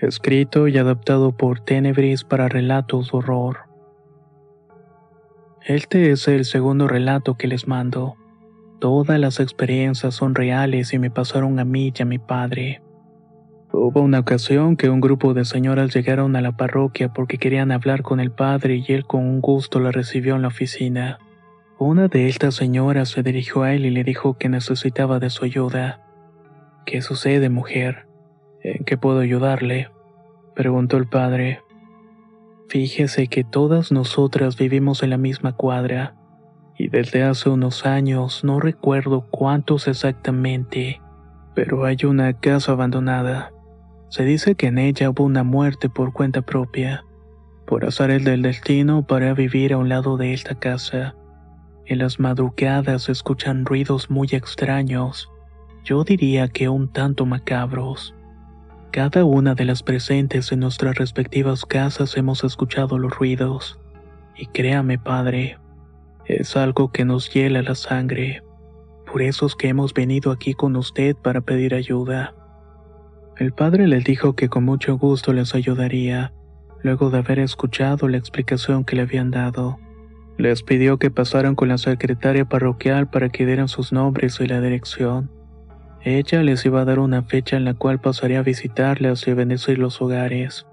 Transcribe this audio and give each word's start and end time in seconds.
Escrito 0.00 0.66
y 0.66 0.78
adaptado 0.78 1.32
por 1.32 1.60
Tenebris 1.60 2.24
para 2.24 2.48
relatos 2.48 3.12
de 3.12 3.18
horror. 3.18 3.58
Este 5.66 6.10
es 6.10 6.26
el 6.26 6.46
segundo 6.46 6.88
relato 6.88 7.36
que 7.36 7.46
les 7.46 7.68
mando. 7.68 8.16
Todas 8.80 9.20
las 9.20 9.40
experiencias 9.40 10.14
son 10.14 10.34
reales 10.34 10.94
y 10.94 10.98
me 10.98 11.10
pasaron 11.10 11.58
a 11.58 11.66
mí 11.66 11.92
y 11.94 12.02
a 12.02 12.06
mi 12.06 12.18
padre. 12.18 12.80
Hubo 13.72 14.00
una 14.00 14.20
ocasión 14.20 14.78
que 14.78 14.88
un 14.88 15.02
grupo 15.02 15.34
de 15.34 15.44
señoras 15.44 15.94
llegaron 15.94 16.34
a 16.34 16.40
la 16.40 16.56
parroquia 16.56 17.12
porque 17.12 17.36
querían 17.36 17.70
hablar 17.70 18.00
con 18.00 18.20
el 18.20 18.30
padre 18.30 18.76
y 18.76 18.92
él 18.94 19.04
con 19.04 19.26
un 19.26 19.42
gusto 19.42 19.80
la 19.80 19.92
recibió 19.92 20.34
en 20.34 20.42
la 20.42 20.48
oficina. 20.48 21.18
Una 21.78 22.08
de 22.08 22.26
estas 22.26 22.54
señoras 22.54 23.10
se 23.10 23.22
dirigió 23.22 23.64
a 23.64 23.74
él 23.74 23.84
y 23.84 23.90
le 23.90 24.02
dijo 24.02 24.38
que 24.38 24.48
necesitaba 24.48 25.18
de 25.18 25.28
su 25.28 25.44
ayuda. 25.44 26.00
¿Qué 26.86 27.02
sucede, 27.02 27.50
mujer? 27.50 28.09
¿En 28.62 28.84
qué 28.84 28.98
puedo 28.98 29.20
ayudarle? 29.20 29.88
preguntó 30.54 30.98
el 30.98 31.06
padre. 31.06 31.62
Fíjese 32.68 33.26
que 33.28 33.42
todas 33.42 33.90
nosotras 33.90 34.56
vivimos 34.56 35.02
en 35.02 35.10
la 35.10 35.16
misma 35.16 35.56
cuadra, 35.56 36.14
y 36.76 36.88
desde 36.88 37.22
hace 37.22 37.48
unos 37.48 37.86
años, 37.86 38.44
no 38.44 38.60
recuerdo 38.60 39.26
cuántos 39.30 39.88
exactamente, 39.88 41.00
pero 41.54 41.84
hay 41.84 41.98
una 42.04 42.32
casa 42.34 42.72
abandonada. 42.72 43.52
Se 44.08 44.24
dice 44.24 44.54
que 44.54 44.66
en 44.66 44.78
ella 44.78 45.10
hubo 45.10 45.24
una 45.24 45.42
muerte 45.42 45.88
por 45.88 46.12
cuenta 46.12 46.42
propia. 46.42 47.04
Por 47.66 47.84
azares 47.84 48.24
del 48.24 48.42
destino, 48.42 49.06
para 49.06 49.34
vivir 49.34 49.72
a 49.72 49.78
un 49.78 49.88
lado 49.88 50.16
de 50.16 50.32
esta 50.32 50.54
casa. 50.54 51.14
En 51.86 51.98
las 51.98 52.20
madrugadas 52.20 53.04
se 53.04 53.12
escuchan 53.12 53.64
ruidos 53.64 54.10
muy 54.10 54.28
extraños, 54.32 55.30
yo 55.82 56.04
diría 56.04 56.48
que 56.48 56.68
un 56.68 56.92
tanto 56.92 57.26
macabros. 57.26 58.14
Cada 58.92 59.24
una 59.24 59.54
de 59.54 59.64
las 59.64 59.84
presentes 59.84 60.50
en 60.50 60.58
nuestras 60.58 60.96
respectivas 60.96 61.64
casas 61.64 62.16
hemos 62.16 62.42
escuchado 62.42 62.98
los 62.98 63.16
ruidos. 63.16 63.78
Y 64.36 64.46
créame, 64.46 64.98
padre, 64.98 65.58
es 66.24 66.56
algo 66.56 66.90
que 66.90 67.04
nos 67.04 67.32
hiela 67.32 67.62
la 67.62 67.76
sangre. 67.76 68.42
Por 69.06 69.22
eso 69.22 69.46
es 69.46 69.54
que 69.54 69.68
hemos 69.68 69.94
venido 69.94 70.32
aquí 70.32 70.54
con 70.54 70.74
usted 70.74 71.14
para 71.14 71.40
pedir 71.40 71.72
ayuda. 71.76 72.34
El 73.36 73.52
padre 73.52 73.86
les 73.86 74.02
dijo 74.02 74.34
que 74.34 74.48
con 74.48 74.64
mucho 74.64 74.98
gusto 74.98 75.32
les 75.32 75.54
ayudaría, 75.54 76.32
luego 76.82 77.10
de 77.10 77.18
haber 77.18 77.38
escuchado 77.38 78.08
la 78.08 78.16
explicación 78.16 78.84
que 78.84 78.96
le 78.96 79.02
habían 79.02 79.30
dado. 79.30 79.78
Les 80.36 80.64
pidió 80.64 80.98
que 80.98 81.12
pasaran 81.12 81.54
con 81.54 81.68
la 81.68 81.78
secretaria 81.78 82.44
parroquial 82.44 83.08
para 83.08 83.28
que 83.28 83.46
dieran 83.46 83.68
sus 83.68 83.92
nombres 83.92 84.40
y 84.40 84.46
la 84.46 84.60
dirección. 84.60 85.30
Ella 86.02 86.42
les 86.42 86.64
iba 86.64 86.80
a 86.80 86.84
dar 86.86 86.98
una 86.98 87.22
fecha 87.22 87.56
en 87.56 87.64
la 87.64 87.74
cual 87.74 88.00
pasaría 88.00 88.38
a 88.38 88.42
visitarles 88.42 89.26
y 89.26 89.34
bendecir 89.34 89.78
los 89.78 90.00
hogares, 90.00 90.66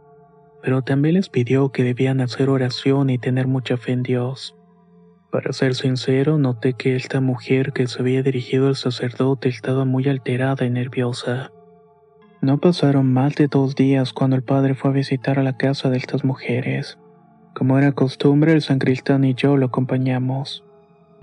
pero 0.61 0.83
también 0.83 1.15
les 1.15 1.27
pidió 1.27 1.71
que 1.73 1.83
debían 1.83 2.21
hacer 2.21 2.49
oración 2.49 3.09
y 3.09 3.17
tener 3.17 3.45
mucha 3.45 3.75
fe 3.75 3.91
en 3.91 4.03
Dios. 4.03 4.55
Para 5.29 5.51
ser 5.51 5.75
sincero, 5.75 6.37
noté 6.37 6.73
que 6.73 6.95
esta 6.95 7.19
mujer 7.19 7.73
que 7.73 7.87
se 7.87 8.01
había 8.01 8.23
dirigido 8.23 8.67
al 8.67 8.77
sacerdote 8.77 9.49
estaba 9.49 9.83
muy 9.83 10.07
alterada 10.07 10.65
y 10.65 10.69
nerviosa. 10.69 11.51
No 12.41 12.59
pasaron 12.59 13.11
más 13.11 13.35
de 13.35 13.47
dos 13.47 13.75
días 13.75 14.13
cuando 14.13 14.37
el 14.37 14.43
padre 14.43 14.75
fue 14.75 14.91
a 14.91 14.93
visitar 14.93 15.39
a 15.39 15.43
la 15.43 15.57
casa 15.57 15.89
de 15.89 15.97
estas 15.97 16.23
mujeres. 16.23 16.97
Como 17.53 17.77
era 17.77 17.91
costumbre, 17.91 18.53
el 18.53 18.61
sancristán 18.61 19.25
y 19.25 19.33
yo 19.33 19.57
lo 19.57 19.65
acompañamos. 19.65 20.63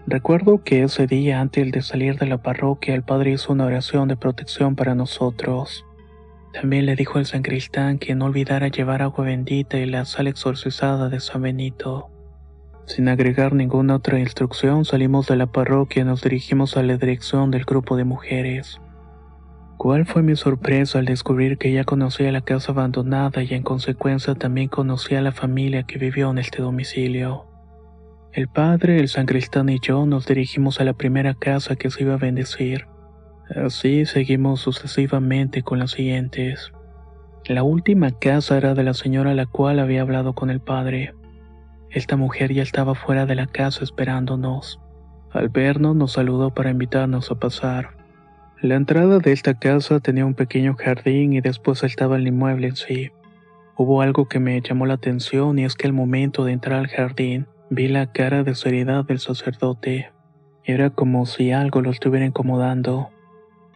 Recuerdo 0.07 0.63
que 0.63 0.83
ese 0.83 1.07
día 1.07 1.41
antes 1.41 1.73
de 1.73 1.81
salir 1.81 2.19
de 2.19 2.27
la 2.27 2.37
parroquia 2.37 2.95
el 2.95 3.03
padre 3.03 3.33
hizo 3.33 3.55
una 3.55 3.65
oración 3.65 4.07
de 4.07 4.17
protección 4.17 4.77
para 4.77 4.95
nosotros. 4.95 5.87
También 6.53 6.85
le 6.85 6.95
dijo 6.95 7.19
al 7.19 7.25
sancristán 7.25 7.99
que 7.99 8.15
no 8.15 8.27
olvidara 8.27 8.69
llevar 8.69 9.01
agua 9.01 9.25
bendita 9.25 9.79
y 9.79 9.87
la 9.87 10.05
sal 10.05 10.27
exorcizada 10.27 11.09
de 11.09 11.21
San 11.21 11.41
Benito. 11.41 12.11
Sin 12.85 13.09
agregar 13.09 13.55
ninguna 13.55 13.97
otra 13.97 14.21
instrucción 14.21 14.85
salimos 14.85 15.27
de 15.27 15.37
la 15.37 15.47
parroquia 15.47 16.03
y 16.03 16.05
nos 16.05 16.21
dirigimos 16.21 16.77
a 16.77 16.83
la 16.83 16.99
dirección 16.99 17.51
del 17.51 17.65
grupo 17.65 17.97
de 17.97 18.05
mujeres. 18.05 18.79
¿Cuál 19.79 20.05
fue 20.05 20.23
mi 20.23 20.37
sorpresa 20.37 20.99
al 20.99 21.07
descubrir 21.07 21.57
que 21.57 21.73
ya 21.73 21.85
conocía 21.85 22.31
la 22.31 22.43
casa 22.43 22.73
abandonada 22.73 23.43
y 23.43 23.55
en 23.55 23.63
consecuencia 23.63 24.35
también 24.35 24.69
conocía 24.69 25.21
a 25.21 25.23
la 25.23 25.33
familia 25.33 25.85
que 25.85 25.99
vivió 25.99 26.31
en 26.31 26.39
este 26.39 26.61
domicilio? 26.61 27.54
El 28.35 28.49
padre, 28.49 28.99
el 28.99 29.07
sancristán 29.07 29.69
y 29.69 29.79
yo 29.79 30.07
nos 30.07 30.27
dirigimos 30.27 30.81
a 30.81 30.85
la 30.85 30.95
primera 30.95 31.35
casa 31.35 31.77
que 31.77 31.89
se 31.89 32.03
iba 32.03 32.15
a 32.15 32.17
bendecir. 32.17 32.89
Así 33.55 34.07
seguimos 34.07 34.59
sucesivamente 34.59 35.63
con 35.63 35.79
las 35.79 35.93
siguientes. 35.93 36.73
La 37.47 37.63
última 37.63 38.11
casa 38.11 38.57
era 38.57 38.75
de 38.75 38.83
la 38.83 38.93
señora 38.93 39.31
a 39.31 39.35
la 39.35 39.47
cual 39.47 39.79
había 39.79 40.01
hablado 40.01 40.33
con 40.33 40.51
el 40.51 40.59
padre. 40.59 41.15
Esta 41.91 42.17
mujer 42.17 42.53
ya 42.53 42.65
estaba 42.65 42.97
fuera 42.97 43.25
de 43.25 43.37
la 43.37 43.47
casa 43.47 43.85
esperándonos. 43.85 44.81
Al 45.31 45.49
vernos 45.49 45.95
nos 45.95 46.15
saludó 46.15 46.53
para 46.53 46.71
invitarnos 46.71 47.31
a 47.31 47.37
pasar. 47.37 47.91
La 48.61 48.75
entrada 48.75 49.21
de 49.21 49.31
esta 49.31 49.55
casa 49.61 50.01
tenía 50.01 50.27
un 50.27 50.35
pequeño 50.35 50.75
jardín 50.75 51.35
y 51.35 51.41
después 51.41 51.85
estaba 51.85 52.17
el 52.17 52.27
inmueble 52.27 52.67
en 52.67 52.77
sí. 52.77 53.11
Hubo 53.77 54.03
algo 54.03 54.27
que 54.27 54.41
me 54.41 54.61
llamó 54.61 54.87
la 54.87 54.95
atención 54.95 55.57
y 55.61 55.65
es 55.65 55.77
que 55.77 55.87
al 55.87 55.93
momento 55.93 56.45
de 56.45 56.51
entrar 56.51 56.81
al 56.81 56.89
jardín, 56.89 57.47
Vi 57.77 57.89
la 57.89 58.13
cara 58.13 58.45
de 58.45 58.55
seriedad 58.55 59.05
del 59.05 59.19
sacerdote. 59.19 60.13
Era 60.63 60.91
como 60.91 61.27
si 61.27 61.51
algo 61.51 61.81
lo 61.81 61.91
estuviera 61.91 62.25
incomodando. 62.25 63.11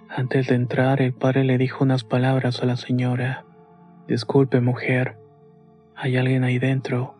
Antes 0.08 0.46
de 0.46 0.54
entrar, 0.54 1.02
el 1.02 1.12
padre 1.12 1.42
le 1.42 1.58
dijo 1.58 1.82
unas 1.82 2.04
palabras 2.04 2.62
a 2.62 2.66
la 2.66 2.76
señora. 2.76 3.44
Disculpe, 4.06 4.60
mujer. 4.60 5.16
¿Hay 5.96 6.16
alguien 6.16 6.44
ahí 6.44 6.60
dentro? 6.60 7.16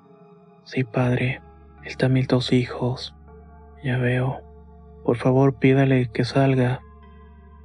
Sí, 0.63 0.85
padre. 0.85 1.43
Están 1.83 2.13
mis 2.13 2.29
dos 2.29 2.53
hijos. 2.53 3.13
Ya 3.83 3.99
veo. 3.99 4.41
Por 5.05 5.17
favor, 5.17 5.59
pídale 5.59 6.13
que 6.13 6.25
salga. 6.25 6.81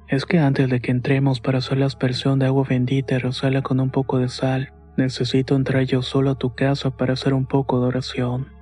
Es 0.08 0.26
que 0.26 0.40
antes 0.40 0.68
de 0.68 0.80
que 0.80 0.90
entremos 0.90 1.40
para 1.40 1.58
hacer 1.58 1.78
la 1.78 1.86
aspersión 1.86 2.40
de 2.40 2.46
agua 2.46 2.66
bendita 2.68 3.14
y 3.14 3.18
rozarla 3.18 3.62
con 3.62 3.78
un 3.78 3.90
poco 3.90 4.18
de 4.18 4.28
sal, 4.28 4.72
necesito 4.96 5.54
entrar 5.54 5.84
yo 5.84 6.02
solo 6.02 6.30
a 6.30 6.34
tu 6.34 6.56
casa 6.56 6.90
para 6.90 7.12
hacer 7.12 7.32
un 7.32 7.46
poco 7.46 7.80
de 7.80 7.86
oración. 7.86 8.53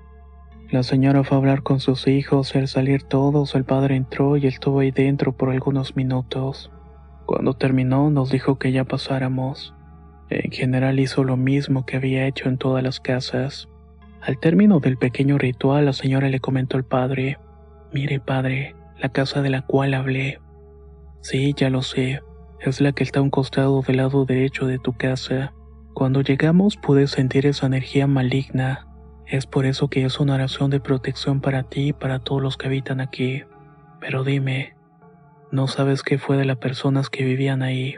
La 0.72 0.82
señora 0.82 1.22
fue 1.22 1.36
a 1.36 1.38
hablar 1.38 1.62
con 1.62 1.80
sus 1.80 2.08
hijos 2.08 2.54
y 2.54 2.58
al 2.58 2.66
salir 2.66 3.02
todos 3.02 3.54
el 3.54 3.64
padre 3.64 3.94
entró 3.94 4.38
y 4.38 4.46
estuvo 4.46 4.80
ahí 4.80 4.90
dentro 4.90 5.36
por 5.36 5.50
algunos 5.50 5.96
minutos. 5.96 6.70
Cuando 7.26 7.52
terminó 7.52 8.08
nos 8.08 8.30
dijo 8.30 8.58
que 8.58 8.72
ya 8.72 8.84
pasáramos. 8.84 9.74
En 10.30 10.50
general 10.50 10.98
hizo 10.98 11.24
lo 11.24 11.36
mismo 11.36 11.84
que 11.84 11.98
había 11.98 12.26
hecho 12.26 12.48
en 12.48 12.56
todas 12.56 12.82
las 12.82 13.00
casas. 13.00 13.68
Al 14.22 14.38
término 14.38 14.80
del 14.80 14.96
pequeño 14.96 15.36
ritual 15.36 15.84
la 15.84 15.92
señora 15.92 16.30
le 16.30 16.40
comentó 16.40 16.78
al 16.78 16.84
padre, 16.84 17.36
Mire 17.92 18.18
padre, 18.18 18.74
la 18.98 19.10
casa 19.10 19.42
de 19.42 19.50
la 19.50 19.66
cual 19.66 19.92
hablé. 19.92 20.40
Sí, 21.20 21.52
ya 21.54 21.68
lo 21.68 21.82
sé, 21.82 22.22
es 22.60 22.80
la 22.80 22.92
que 22.92 23.04
está 23.04 23.20
a 23.20 23.22
un 23.22 23.28
costado 23.28 23.82
del 23.82 23.98
lado 23.98 24.24
derecho 24.24 24.66
de 24.66 24.78
tu 24.78 24.94
casa. 24.94 25.52
Cuando 25.92 26.22
llegamos 26.22 26.78
pude 26.78 27.08
sentir 27.08 27.44
esa 27.44 27.66
energía 27.66 28.06
maligna 28.06 28.86
es 29.26 29.46
por 29.46 29.64
eso 29.64 29.88
que 29.88 30.04
es 30.04 30.20
una 30.20 30.34
oración 30.34 30.70
de 30.70 30.80
protección 30.80 31.40
para 31.40 31.62
ti 31.62 31.88
y 31.88 31.92
para 31.92 32.18
todos 32.18 32.42
los 32.42 32.56
que 32.56 32.66
habitan 32.66 33.00
aquí. 33.00 33.44
Pero 34.00 34.24
dime, 34.24 34.74
¿no 35.50 35.68
sabes 35.68 36.02
qué 36.02 36.18
fue 36.18 36.36
de 36.36 36.44
las 36.44 36.58
personas 36.58 37.08
que 37.08 37.24
vivían 37.24 37.62
ahí? 37.62 37.96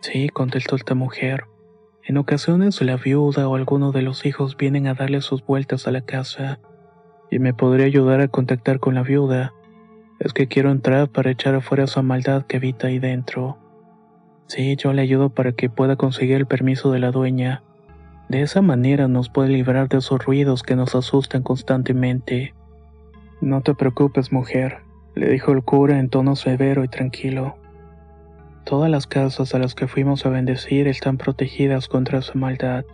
Sí, 0.00 0.28
contestó 0.28 0.76
esta 0.76 0.94
mujer. 0.94 1.44
En 2.02 2.18
ocasiones 2.18 2.80
la 2.82 2.96
viuda 2.96 3.48
o 3.48 3.54
alguno 3.54 3.92
de 3.92 4.02
los 4.02 4.26
hijos 4.26 4.56
vienen 4.56 4.86
a 4.86 4.94
darle 4.94 5.22
sus 5.22 5.44
vueltas 5.44 5.86
a 5.86 5.92
la 5.92 6.02
casa. 6.02 6.58
Y 7.30 7.38
me 7.38 7.54
podría 7.54 7.86
ayudar 7.86 8.20
a 8.20 8.28
contactar 8.28 8.80
con 8.80 8.94
la 8.94 9.02
viuda. 9.02 9.54
Es 10.20 10.32
que 10.32 10.46
quiero 10.46 10.70
entrar 10.70 11.08
para 11.08 11.30
echar 11.30 11.54
afuera 11.54 11.84
esa 11.84 12.02
maldad 12.02 12.44
que 12.44 12.58
habita 12.58 12.88
ahí 12.88 12.98
dentro. 12.98 13.56
Sí, 14.46 14.76
yo 14.76 14.92
le 14.92 15.00
ayudo 15.00 15.30
para 15.30 15.52
que 15.52 15.70
pueda 15.70 15.96
conseguir 15.96 16.36
el 16.36 16.46
permiso 16.46 16.92
de 16.92 16.98
la 16.98 17.10
dueña 17.10 17.62
de 18.28 18.42
esa 18.42 18.62
manera 18.62 19.06
nos 19.06 19.28
puede 19.28 19.50
librar 19.50 19.88
de 19.88 19.98
esos 19.98 20.24
ruidos 20.24 20.62
que 20.62 20.76
nos 20.76 20.94
asustan 20.94 21.42
constantemente. 21.42 22.54
No 23.40 23.60
te 23.60 23.74
preocupes, 23.74 24.32
mujer, 24.32 24.78
le 25.14 25.28
dijo 25.28 25.52
el 25.52 25.62
cura 25.62 25.98
en 25.98 26.08
tono 26.08 26.34
severo 26.34 26.84
y 26.84 26.88
tranquilo. 26.88 27.56
Todas 28.64 28.90
las 28.90 29.06
casas 29.06 29.54
a 29.54 29.58
las 29.58 29.74
que 29.74 29.86
fuimos 29.86 30.24
a 30.24 30.30
bendecir 30.30 30.88
están 30.88 31.18
protegidas 31.18 31.86
contra 31.86 32.20
esa 32.20 32.32
maldad. 32.34 32.84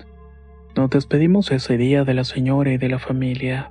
Nos 0.77 0.91
despedimos 0.91 1.53
ese 1.53 1.77
día 1.77 2.05
de 2.05 2.15
la 2.15 2.25
señora 2.25 2.73
y 2.73 2.77
de 2.77 2.89
la 2.89 2.99
familia. 2.99 3.71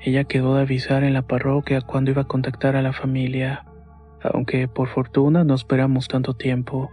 Ella 0.00 0.24
quedó 0.24 0.54
de 0.54 0.62
avisar 0.62 1.02
en 1.02 1.14
la 1.14 1.22
parroquia 1.22 1.80
cuando 1.80 2.10
iba 2.10 2.22
a 2.22 2.28
contactar 2.28 2.76
a 2.76 2.82
la 2.82 2.92
familia, 2.92 3.64
aunque 4.22 4.68
por 4.68 4.88
fortuna 4.88 5.44
no 5.44 5.54
esperamos 5.54 6.08
tanto 6.08 6.34
tiempo. 6.34 6.90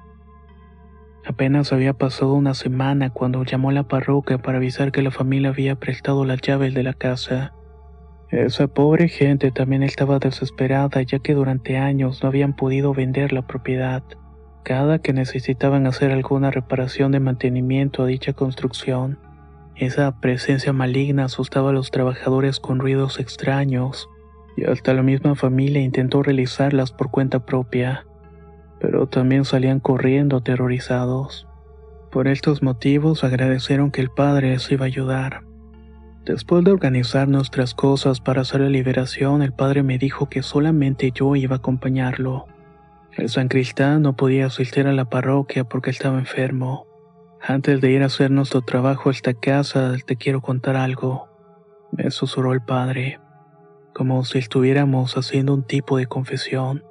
Apenas 1.28 1.74
había 1.74 1.92
pasado 1.92 2.34
una 2.34 2.54
semana 2.54 3.10
cuando 3.10 3.44
llamó 3.44 3.70
a 3.70 3.74
la 3.74 3.84
parroquia 3.84 4.38
para 4.38 4.60
avisar 4.60 4.94
que 4.94 5.02
la 5.02 5.12
familia 5.12 5.50
había 5.50 5.76
prestado 5.76 6.24
las 6.24 6.40
llaves 6.40 6.74
de 6.74 6.84
la 6.84 6.94
casa. 6.94 7.54
Esa 8.30 8.68
pobre 8.68 9.10
gente 9.10 9.52
también 9.52 9.84
estaba 9.84 10.20
desesperada 10.20 11.02
ya 11.02 11.20
que 11.20 11.34
durante 11.34 11.78
años 11.78 12.24
no 12.24 12.30
habían 12.30 12.56
podido 12.56 12.94
vender 12.94 13.34
la 13.34 13.46
propiedad. 13.46 14.04
Cada 14.64 15.00
que 15.00 15.12
necesitaban 15.12 15.86
hacer 15.86 16.12
alguna 16.12 16.50
reparación 16.50 17.12
de 17.12 17.20
mantenimiento 17.20 18.04
a 18.04 18.08
dicha 18.08 18.32
construcción, 18.32 19.20
esa 19.76 20.20
presencia 20.22 20.72
maligna 20.72 21.26
asustaba 21.26 21.72
a 21.72 21.74
los 21.74 21.92
trabajadores 21.92 22.62
con 22.62 22.80
ruidos 22.80 23.20
extraños, 23.20 24.10
y 24.56 24.64
hasta 24.64 24.94
la 24.94 25.04
misma 25.04 25.36
familia 25.36 25.82
intentó 25.82 26.24
realizarlas 26.24 26.92
por 26.92 27.12
cuenta 27.12 27.46
propia, 27.46 28.06
pero 28.80 29.08
también 29.08 29.46
salían 29.46 29.80
corriendo 29.80 30.38
aterrorizados. 30.38 31.48
Por 32.12 32.28
estos 32.28 32.64
motivos 32.64 33.24
agradecieron 33.24 33.92
que 33.92 34.02
el 34.02 34.10
padre 34.10 34.52
les 34.52 34.72
iba 34.72 34.86
a 34.86 34.88
ayudar. 34.88 35.44
Después 36.26 36.64
de 36.64 36.72
organizar 36.72 37.28
nuestras 37.28 37.74
cosas 37.74 38.20
para 38.20 38.42
hacer 38.42 38.62
la 38.62 38.70
liberación, 38.70 39.42
el 39.42 39.54
padre 39.54 39.84
me 39.84 39.98
dijo 39.98 40.28
que 40.28 40.44
solamente 40.44 41.12
yo 41.12 41.36
iba 41.36 41.56
a 41.56 41.60
acompañarlo. 41.60 42.48
El 43.14 43.30
sancristán 43.30 44.02
no 44.02 44.16
podía 44.16 44.48
asistir 44.48 44.88
a 44.88 44.94
la 44.94 45.06
parroquia 45.06 45.64
porque 45.64 45.90
estaba 45.90 46.20
enfermo. 46.20 46.86
Antes 47.42 47.82
de 47.82 47.92
ir 47.92 48.04
a 48.04 48.08
hacer 48.08 48.30
nuestro 48.30 48.62
trabajo 48.62 49.10
a 49.10 49.12
esta 49.12 49.34
casa, 49.34 49.96
te 50.06 50.18
quiero 50.18 50.42
contar 50.42 50.76
algo, 50.76 51.30
me 51.92 52.12
susurró 52.12 52.54
el 52.54 52.62
padre, 52.62 53.20
como 53.94 54.24
si 54.26 54.40
estuviéramos 54.40 55.16
haciendo 55.18 55.54
un 55.54 55.64
tipo 55.64 55.98
de 55.98 56.08
confesión. 56.08 56.84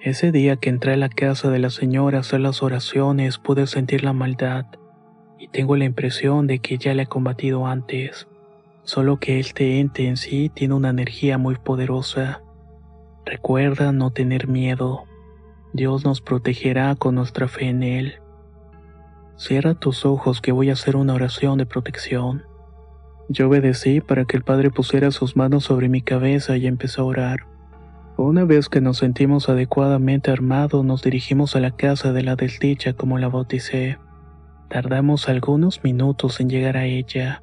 Ese 0.00 0.32
día 0.32 0.56
que 0.56 0.70
entré 0.70 0.92
a 0.92 0.96
la 0.96 1.08
casa 1.08 1.50
de 1.50 1.58
la 1.58 1.70
señora 1.70 2.18
a 2.18 2.20
hacer 2.20 2.40
las 2.40 2.62
oraciones 2.62 3.38
pude 3.38 3.66
sentir 3.66 4.04
la 4.04 4.12
maldad, 4.12 4.66
y 5.38 5.48
tengo 5.48 5.76
la 5.76 5.84
impresión 5.84 6.46
de 6.46 6.60
que 6.60 6.78
ya 6.78 6.94
la 6.94 7.02
he 7.02 7.06
combatido 7.06 7.66
antes 7.66 8.26
solo 8.86 9.18
que 9.18 9.40
este 9.40 9.80
ente 9.80 10.06
en 10.06 10.16
sí 10.16 10.48
tiene 10.48 10.74
una 10.74 10.90
energía 10.90 11.38
muy 11.38 11.56
poderosa. 11.56 12.40
Recuerda 13.24 13.90
no 13.90 14.12
tener 14.12 14.46
miedo. 14.46 15.04
Dios 15.72 16.04
nos 16.04 16.20
protegerá 16.20 16.94
con 16.94 17.16
nuestra 17.16 17.48
fe 17.48 17.68
en 17.68 17.82
Él. 17.82 18.14
Cierra 19.36 19.74
tus 19.74 20.06
ojos 20.06 20.40
que 20.40 20.52
voy 20.52 20.70
a 20.70 20.74
hacer 20.74 20.94
una 20.96 21.14
oración 21.14 21.58
de 21.58 21.66
protección. 21.66 22.44
Yo 23.28 23.48
obedecí 23.48 24.00
para 24.00 24.24
que 24.24 24.36
el 24.36 24.44
Padre 24.44 24.70
pusiera 24.70 25.10
sus 25.10 25.36
manos 25.36 25.64
sobre 25.64 25.88
mi 25.88 26.00
cabeza 26.00 26.56
y 26.56 26.68
empezó 26.68 27.02
a 27.02 27.06
orar. 27.06 27.55
Una 28.18 28.44
vez 28.44 28.70
que 28.70 28.80
nos 28.80 28.96
sentimos 28.96 29.50
adecuadamente 29.50 30.30
armados, 30.30 30.82
nos 30.86 31.02
dirigimos 31.02 31.54
a 31.54 31.60
la 31.60 31.72
casa 31.72 32.14
de 32.14 32.22
la 32.22 32.34
desdicha 32.34 32.94
como 32.94 33.18
la 33.18 33.28
bauticé. 33.28 33.98
Tardamos 34.70 35.28
algunos 35.28 35.84
minutos 35.84 36.40
en 36.40 36.48
llegar 36.48 36.78
a 36.78 36.86
ella. 36.86 37.42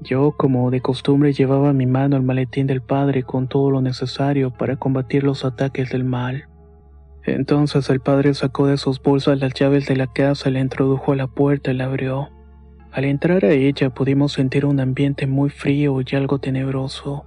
Yo, 0.00 0.36
como 0.36 0.70
de 0.70 0.80
costumbre, 0.80 1.32
llevaba 1.32 1.72
mi 1.72 1.86
mano 1.86 2.14
al 2.14 2.22
maletín 2.22 2.68
del 2.68 2.80
padre 2.80 3.24
con 3.24 3.48
todo 3.48 3.72
lo 3.72 3.80
necesario 3.80 4.52
para 4.52 4.76
combatir 4.76 5.24
los 5.24 5.44
ataques 5.44 5.90
del 5.90 6.04
mal. 6.04 6.48
Entonces 7.24 7.90
el 7.90 7.98
padre 7.98 8.34
sacó 8.34 8.68
de 8.68 8.76
sus 8.76 9.02
bolsas 9.02 9.40
las 9.40 9.52
llaves 9.52 9.86
de 9.86 9.96
la 9.96 10.06
casa, 10.06 10.48
la 10.50 10.60
introdujo 10.60 11.10
a 11.10 11.16
la 11.16 11.26
puerta 11.26 11.72
y 11.72 11.74
la 11.74 11.86
abrió. 11.86 12.28
Al 12.92 13.04
entrar 13.04 13.44
a 13.44 13.50
ella 13.50 13.90
pudimos 13.90 14.32
sentir 14.32 14.64
un 14.64 14.78
ambiente 14.78 15.26
muy 15.26 15.50
frío 15.50 16.00
y 16.00 16.14
algo 16.14 16.38
tenebroso. 16.38 17.24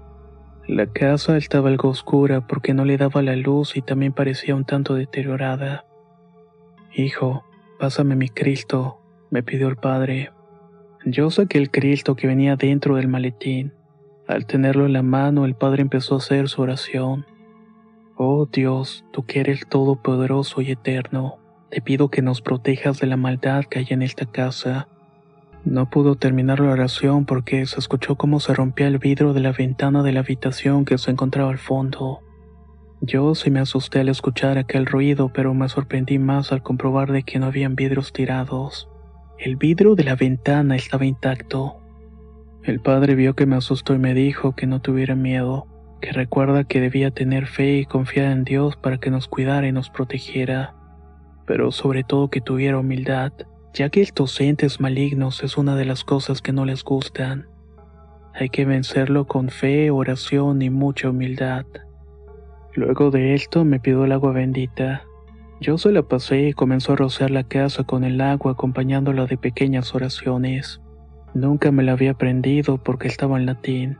La 0.71 0.85
casa 0.85 1.35
estaba 1.35 1.67
algo 1.67 1.89
oscura 1.89 2.47
porque 2.47 2.73
no 2.73 2.85
le 2.85 2.95
daba 2.95 3.21
la 3.21 3.35
luz 3.35 3.75
y 3.75 3.81
también 3.81 4.13
parecía 4.13 4.55
un 4.55 4.63
tanto 4.63 4.95
deteriorada. 4.95 5.83
Hijo, 6.95 7.43
pásame 7.77 8.15
mi 8.15 8.29
Cristo, 8.29 9.01
me 9.31 9.43
pidió 9.43 9.67
el 9.67 9.75
padre. 9.75 10.31
Yo 11.03 11.29
saqué 11.29 11.57
el 11.57 11.71
Cristo 11.71 12.15
que 12.15 12.25
venía 12.25 12.55
dentro 12.55 12.95
del 12.95 13.09
maletín. 13.09 13.73
Al 14.29 14.45
tenerlo 14.45 14.85
en 14.85 14.93
la 14.93 15.01
mano, 15.01 15.43
el 15.43 15.55
Padre 15.55 15.81
empezó 15.81 16.15
a 16.15 16.19
hacer 16.19 16.47
su 16.47 16.61
oración. 16.61 17.25
Oh 18.15 18.45
Dios, 18.49 19.03
tú 19.11 19.25
que 19.25 19.41
eres 19.41 19.67
todopoderoso 19.67 20.61
y 20.61 20.71
eterno, 20.71 21.37
te 21.69 21.81
pido 21.81 22.07
que 22.07 22.21
nos 22.21 22.41
protejas 22.41 22.97
de 23.01 23.07
la 23.07 23.17
maldad 23.17 23.65
que 23.65 23.79
hay 23.79 23.87
en 23.89 24.03
esta 24.03 24.25
casa. 24.25 24.87
No 25.63 25.89
pudo 25.89 26.15
terminar 26.15 26.59
la 26.59 26.71
oración 26.71 27.25
porque 27.25 27.65
se 27.67 27.79
escuchó 27.79 28.15
cómo 28.15 28.39
se 28.39 28.53
rompía 28.53 28.87
el 28.87 28.97
vidrio 28.97 29.33
de 29.33 29.41
la 29.41 29.51
ventana 29.51 30.01
de 30.01 30.11
la 30.11 30.21
habitación 30.21 30.85
que 30.85 30.97
se 30.97 31.11
encontraba 31.11 31.51
al 31.51 31.59
fondo. 31.59 32.21
Yo 32.99 33.35
sí 33.35 33.51
me 33.51 33.59
asusté 33.59 33.99
al 33.99 34.09
escuchar 34.09 34.57
aquel 34.57 34.87
ruido, 34.87 35.31
pero 35.33 35.53
me 35.53 35.69
sorprendí 35.69 36.17
más 36.17 36.51
al 36.51 36.63
comprobar 36.63 37.11
de 37.11 37.23
que 37.23 37.37
no 37.37 37.45
habían 37.45 37.75
vidrios 37.75 38.11
tirados. 38.11 38.89
El 39.37 39.55
vidrio 39.55 39.95
de 39.95 40.03
la 40.03 40.15
ventana 40.15 40.75
estaba 40.75 41.05
intacto. 41.05 41.77
El 42.63 42.79
padre 42.79 43.13
vio 43.13 43.35
que 43.35 43.45
me 43.45 43.55
asustó 43.55 43.93
y 43.93 43.99
me 43.99 44.15
dijo 44.15 44.55
que 44.55 44.65
no 44.65 44.81
tuviera 44.81 45.15
miedo, 45.15 45.67
que 46.01 46.11
recuerda 46.11 46.63
que 46.63 46.81
debía 46.81 47.11
tener 47.11 47.45
fe 47.45 47.77
y 47.77 47.85
confiar 47.85 48.31
en 48.31 48.43
Dios 48.43 48.77
para 48.77 48.97
que 48.97 49.11
nos 49.11 49.27
cuidara 49.27 49.67
y 49.67 49.71
nos 49.71 49.91
protegiera, 49.91 50.75
pero 51.45 51.71
sobre 51.71 52.03
todo 52.03 52.29
que 52.29 52.41
tuviera 52.41 52.79
humildad, 52.79 53.31
ya 53.73 53.89
que 53.89 54.01
estos 54.01 54.39
entes 54.41 54.79
malignos 54.79 55.43
es 55.43 55.57
una 55.57 55.75
de 55.75 55.85
las 55.85 56.03
cosas 56.03 56.41
que 56.41 56.51
no 56.51 56.65
les 56.65 56.83
gustan. 56.83 57.47
Hay 58.33 58.49
que 58.49 58.65
vencerlo 58.65 59.25
con 59.25 59.49
fe, 59.49 59.91
oración 59.91 60.61
y 60.61 60.69
mucha 60.69 61.09
humildad. 61.09 61.65
Luego 62.73 63.11
de 63.11 63.33
esto 63.33 63.65
me 63.65 63.79
pidió 63.79 64.05
el 64.05 64.11
agua 64.11 64.31
bendita. 64.31 65.03
Yo 65.59 65.77
se 65.77 65.91
la 65.91 66.01
pasé 66.01 66.49
y 66.49 66.53
comenzó 66.53 66.93
a 66.93 66.95
rociar 66.95 67.31
la 67.31 67.43
casa 67.43 67.83
con 67.83 68.03
el 68.03 68.19
agua 68.21 68.53
acompañándola 68.53 69.25
de 69.25 69.37
pequeñas 69.37 69.93
oraciones. 69.93 70.81
Nunca 71.33 71.71
me 71.71 71.83
la 71.83 71.93
había 71.93 72.11
aprendido 72.11 72.77
porque 72.77 73.07
estaba 73.07 73.37
en 73.37 73.45
latín. 73.45 73.97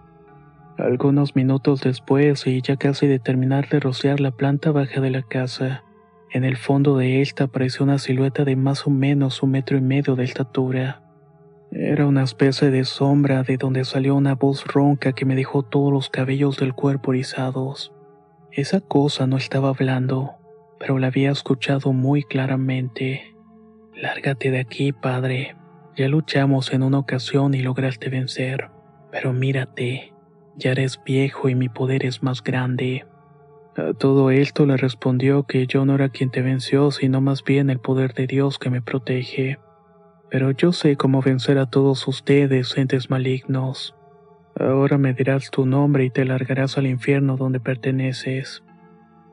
Algunos 0.78 1.36
minutos 1.36 1.82
después, 1.82 2.48
y 2.48 2.62
ya 2.62 2.78
casi 2.78 3.08
de 3.08 3.20
terminar 3.20 3.70
de 3.70 3.80
rociar 3.80 4.20
la 4.20 4.32
planta 4.32 4.72
baja 4.72 5.00
de 5.00 5.12
la 5.12 5.22
casa, 5.22 5.84
en 6.34 6.46
el 6.46 6.56
fondo 6.56 6.98
de 6.98 7.22
esta 7.22 7.46
apareció 7.46 7.84
una 7.84 8.00
silueta 8.00 8.46
de 8.46 8.56
más 8.56 8.88
o 8.88 8.90
menos 8.90 9.44
un 9.44 9.52
metro 9.52 9.78
y 9.78 9.82
medio 9.82 10.16
de 10.16 10.24
estatura. 10.24 11.04
Era 11.72 12.06
una 12.06 12.24
especie 12.24 12.70
de 12.70 12.86
sombra 12.86 13.44
de 13.44 13.58
donde 13.58 13.84
salió 13.84 14.16
una 14.16 14.36
voz 14.36 14.66
ronca 14.66 15.12
que 15.12 15.26
me 15.26 15.36
dejó 15.36 15.64
todos 15.64 15.92
los 15.92 16.10
cabellos 16.10 16.58
del 16.58 16.74
cuerpo 16.74 17.14
erizados. 17.14 17.94
Esa 18.52 18.80
cosa 18.80 19.28
no 19.28 19.36
estaba 19.36 19.70
hablando, 19.70 20.32
pero 20.80 21.00
la 21.00 21.08
había 21.08 21.32
escuchado 21.32 21.92
muy 21.92 22.24
claramente. 22.24 23.36
Lárgate 23.94 24.52
de 24.52 24.60
aquí, 24.60 24.94
padre. 24.94 25.56
Ya 25.98 26.08
luchamos 26.08 26.72
en 26.72 26.84
una 26.84 27.00
ocasión 27.00 27.54
y 27.54 27.62
lograste 27.62 28.10
vencer, 28.10 28.70
pero 29.12 29.34
mírate, 29.34 30.14
ya 30.56 30.72
eres 30.72 31.02
viejo 31.06 31.50
y 31.50 31.56
mi 31.56 31.68
poder 31.68 32.06
es 32.06 32.24
más 32.24 32.42
grande. 32.42 33.06
A 33.78 33.94
todo 33.94 34.32
esto 34.32 34.66
le 34.66 34.76
respondió 34.76 35.44
que 35.44 35.66
yo 35.66 35.86
no 35.86 35.96
era 35.96 36.10
quien 36.10 36.30
te 36.30 36.42
venció, 36.42 36.92
sino 36.92 37.22
más 37.22 37.44
bien 37.44 37.70
el 37.70 37.80
poder 37.80 38.14
de 38.14 38.28
Dios 38.28 38.60
que 38.60 38.70
me 38.70 38.82
protege. 38.82 39.60
Pero 40.30 40.52
yo 40.52 40.74
sé 40.74 40.98
cómo 40.98 41.22
vencer 41.22 41.58
a 41.58 41.70
todos 41.70 42.06
ustedes, 42.08 42.78
entes 42.78 43.10
malignos. 43.10 43.96
Ahora 44.60 44.98
me 44.98 45.14
dirás 45.14 45.50
tu 45.52 45.66
nombre 45.66 46.04
y 46.04 46.10
te 46.10 46.26
largarás 46.26 46.78
al 46.78 46.86
infierno 46.86 47.38
donde 47.38 47.62
perteneces. 47.62 48.62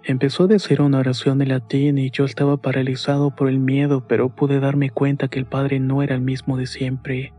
Empezó 0.05 0.45
a 0.45 0.47
decir 0.47 0.81
una 0.81 0.99
oración 0.99 1.43
en 1.43 1.49
latín 1.49 1.99
y 1.99 2.11
yo 2.11 2.25
estaba 2.25 2.57
paralizado 2.57 3.35
por 3.35 3.49
el 3.49 3.59
miedo, 3.59 4.07
pero 4.07 4.29
pude 4.29 4.61
darme 4.61 4.91
cuenta 4.91 5.29
que 5.29 5.41
el 5.41 5.47
padre 5.47 5.81
no 5.81 6.03
era 6.03 6.15
el 6.15 6.21
mismo 6.21 6.57
de 6.57 6.67
siempre. 6.67 7.33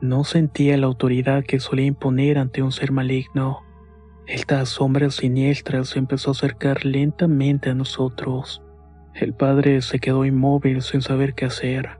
No 0.00 0.24
sentía 0.24 0.76
la 0.78 0.86
autoridad 0.86 1.44
que 1.44 1.60
solía 1.60 1.86
imponer 1.86 2.38
ante 2.38 2.62
un 2.62 2.72
ser 2.72 2.90
maligno. 2.90 3.67
Esta 4.28 4.66
sombra 4.66 5.10
siniestra 5.10 5.82
se 5.84 5.98
empezó 5.98 6.28
a 6.28 6.32
acercar 6.32 6.84
lentamente 6.84 7.70
a 7.70 7.74
nosotros. 7.74 8.62
El 9.14 9.32
padre 9.32 9.80
se 9.80 10.00
quedó 10.00 10.26
inmóvil 10.26 10.82
sin 10.82 11.00
saber 11.00 11.32
qué 11.32 11.46
hacer. 11.46 11.98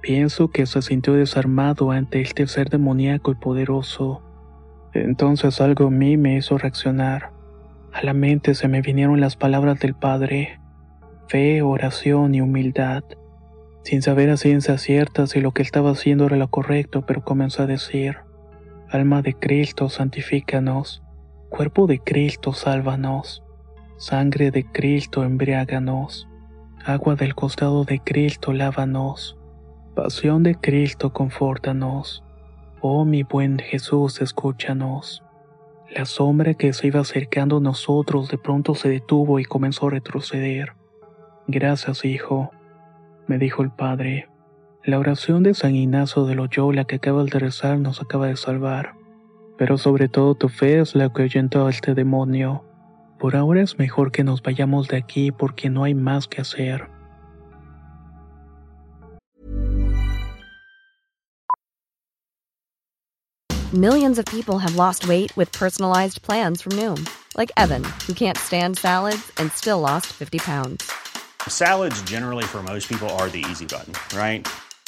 Pienso 0.00 0.48
que 0.48 0.64
se 0.64 0.80
sintió 0.80 1.12
desarmado 1.12 1.90
ante 1.90 2.22
este 2.22 2.46
ser 2.46 2.70
demoníaco 2.70 3.30
y 3.30 3.34
poderoso. 3.34 4.22
Entonces 4.94 5.60
algo 5.60 5.88
en 5.88 5.98
mí 5.98 6.16
me 6.16 6.38
hizo 6.38 6.56
reaccionar. 6.56 7.30
A 7.92 8.02
la 8.04 8.14
mente 8.14 8.54
se 8.54 8.66
me 8.66 8.80
vinieron 8.80 9.20
las 9.20 9.36
palabras 9.36 9.78
del 9.80 9.92
Padre, 9.92 10.58
fe, 11.28 11.60
oración 11.60 12.34
y 12.34 12.40
humildad, 12.40 13.04
sin 13.84 14.00
saber 14.00 14.30
a 14.30 14.38
ciencia 14.38 14.78
cierta 14.78 15.26
si 15.26 15.42
lo 15.42 15.52
que 15.52 15.60
estaba 15.60 15.90
haciendo 15.90 16.24
era 16.24 16.36
lo 16.36 16.48
correcto, 16.48 17.04
pero 17.04 17.22
comenzó 17.22 17.64
a 17.64 17.66
decir, 17.66 18.16
Alma 18.88 19.20
de 19.20 19.34
Cristo, 19.34 19.90
santifícanos, 19.90 21.02
cuerpo 21.50 21.86
de 21.86 21.98
Cristo, 21.98 22.54
sálvanos, 22.54 23.42
sangre 23.98 24.50
de 24.50 24.64
Cristo, 24.64 25.24
embriáganos, 25.24 26.26
Agua 26.86 27.14
del 27.14 27.34
costado 27.34 27.84
de 27.84 28.00
Cristo, 28.00 28.54
lávanos. 28.54 29.36
Pasión 29.94 30.42
de 30.42 30.54
Cristo, 30.54 31.12
confórtanos. 31.12 32.24
Oh 32.80 33.04
mi 33.04 33.22
buen 33.22 33.58
Jesús, 33.58 34.22
escúchanos. 34.22 35.22
La 35.94 36.06
sombra 36.06 36.54
que 36.54 36.72
se 36.72 36.86
iba 36.86 37.00
acercando 37.00 37.58
a 37.58 37.60
nosotros 37.60 38.30
de 38.30 38.38
pronto 38.38 38.74
se 38.74 38.88
detuvo 38.88 39.38
y 39.38 39.44
comenzó 39.44 39.88
a 39.88 39.90
retroceder. 39.90 40.72
Gracias, 41.48 42.06
hijo, 42.06 42.50
me 43.26 43.36
dijo 43.36 43.62
el 43.62 43.70
padre. 43.70 44.30
La 44.82 44.98
oración 44.98 45.42
de 45.42 45.52
San 45.52 45.76
Ignacio 45.76 46.24
de 46.24 46.34
Loyola 46.34 46.86
que 46.86 46.96
acabas 46.96 47.26
de 47.26 47.40
rezar 47.40 47.78
nos 47.78 48.00
acaba 48.00 48.28
de 48.28 48.36
salvar. 48.36 48.94
Pero 49.60 49.76
sobre 49.76 50.08
todo 50.08 50.34
tu 50.34 50.48
fe 50.48 50.80
es 50.80 50.94
la 50.94 51.12
que 51.12 51.20
ahuyentó 51.20 51.66
a 51.66 51.70
este 51.70 51.92
demonio. 51.92 52.64
Por 53.18 53.36
ahora 53.36 53.60
es 53.60 53.78
mejor 53.78 54.10
que 54.10 54.24
nos 54.24 54.40
vayamos 54.40 54.88
de 54.88 54.96
aquí 54.96 55.32
porque 55.32 55.68
no 55.68 55.84
hay 55.84 55.94
más 55.94 56.26
que 56.26 56.40
hacer. 56.40 56.88
Millions 63.74 64.18
of 64.18 64.24
people 64.24 64.58
have 64.58 64.76
lost 64.76 65.06
weight 65.06 65.30
with 65.36 65.52
personalized 65.52 66.22
plans 66.22 66.62
from 66.62 66.72
Noom, 66.76 67.06
like 67.36 67.52
Evan, 67.58 67.84
who 68.06 68.14
can't 68.14 68.38
stand 68.38 68.78
salads 68.78 69.30
and 69.36 69.52
still 69.52 69.78
lost 69.78 70.06
50 70.06 70.38
pounds. 70.38 70.90
Salads, 71.48 72.00
generally, 72.04 72.44
for 72.44 72.62
most 72.62 72.88
people, 72.88 73.10
are 73.18 73.28
the 73.28 73.44
easy 73.50 73.66
button, 73.66 73.92
right? 74.16 74.48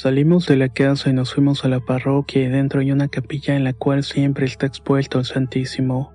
Salimos 0.00 0.46
de 0.46 0.54
la 0.54 0.68
casa 0.68 1.10
y 1.10 1.12
nos 1.12 1.34
fuimos 1.34 1.64
a 1.64 1.68
la 1.68 1.80
parroquia 1.80 2.44
y 2.44 2.46
dentro 2.46 2.78
hay 2.78 2.92
una 2.92 3.08
capilla 3.08 3.56
en 3.56 3.64
la 3.64 3.72
cual 3.72 4.04
siempre 4.04 4.46
está 4.46 4.64
expuesto 4.64 5.18
el 5.18 5.24
Santísimo. 5.24 6.12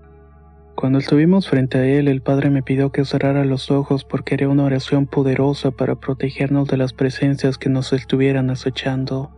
Cuando 0.73 0.99
estuvimos 0.99 1.49
frente 1.49 1.79
a 1.79 1.85
él, 1.85 2.07
el 2.07 2.21
Padre 2.21 2.49
me 2.49 2.63
pidió 2.63 2.93
que 2.93 3.03
cerrara 3.03 3.43
los 3.43 3.71
ojos 3.71 4.05
porque 4.05 4.35
era 4.35 4.47
una 4.47 4.63
oración 4.63 5.05
poderosa 5.05 5.71
para 5.71 5.95
protegernos 5.95 6.69
de 6.69 6.77
las 6.77 6.93
presencias 6.93 7.57
que 7.57 7.67
nos 7.67 7.91
estuvieran 7.91 8.51
acechando. 8.51 9.31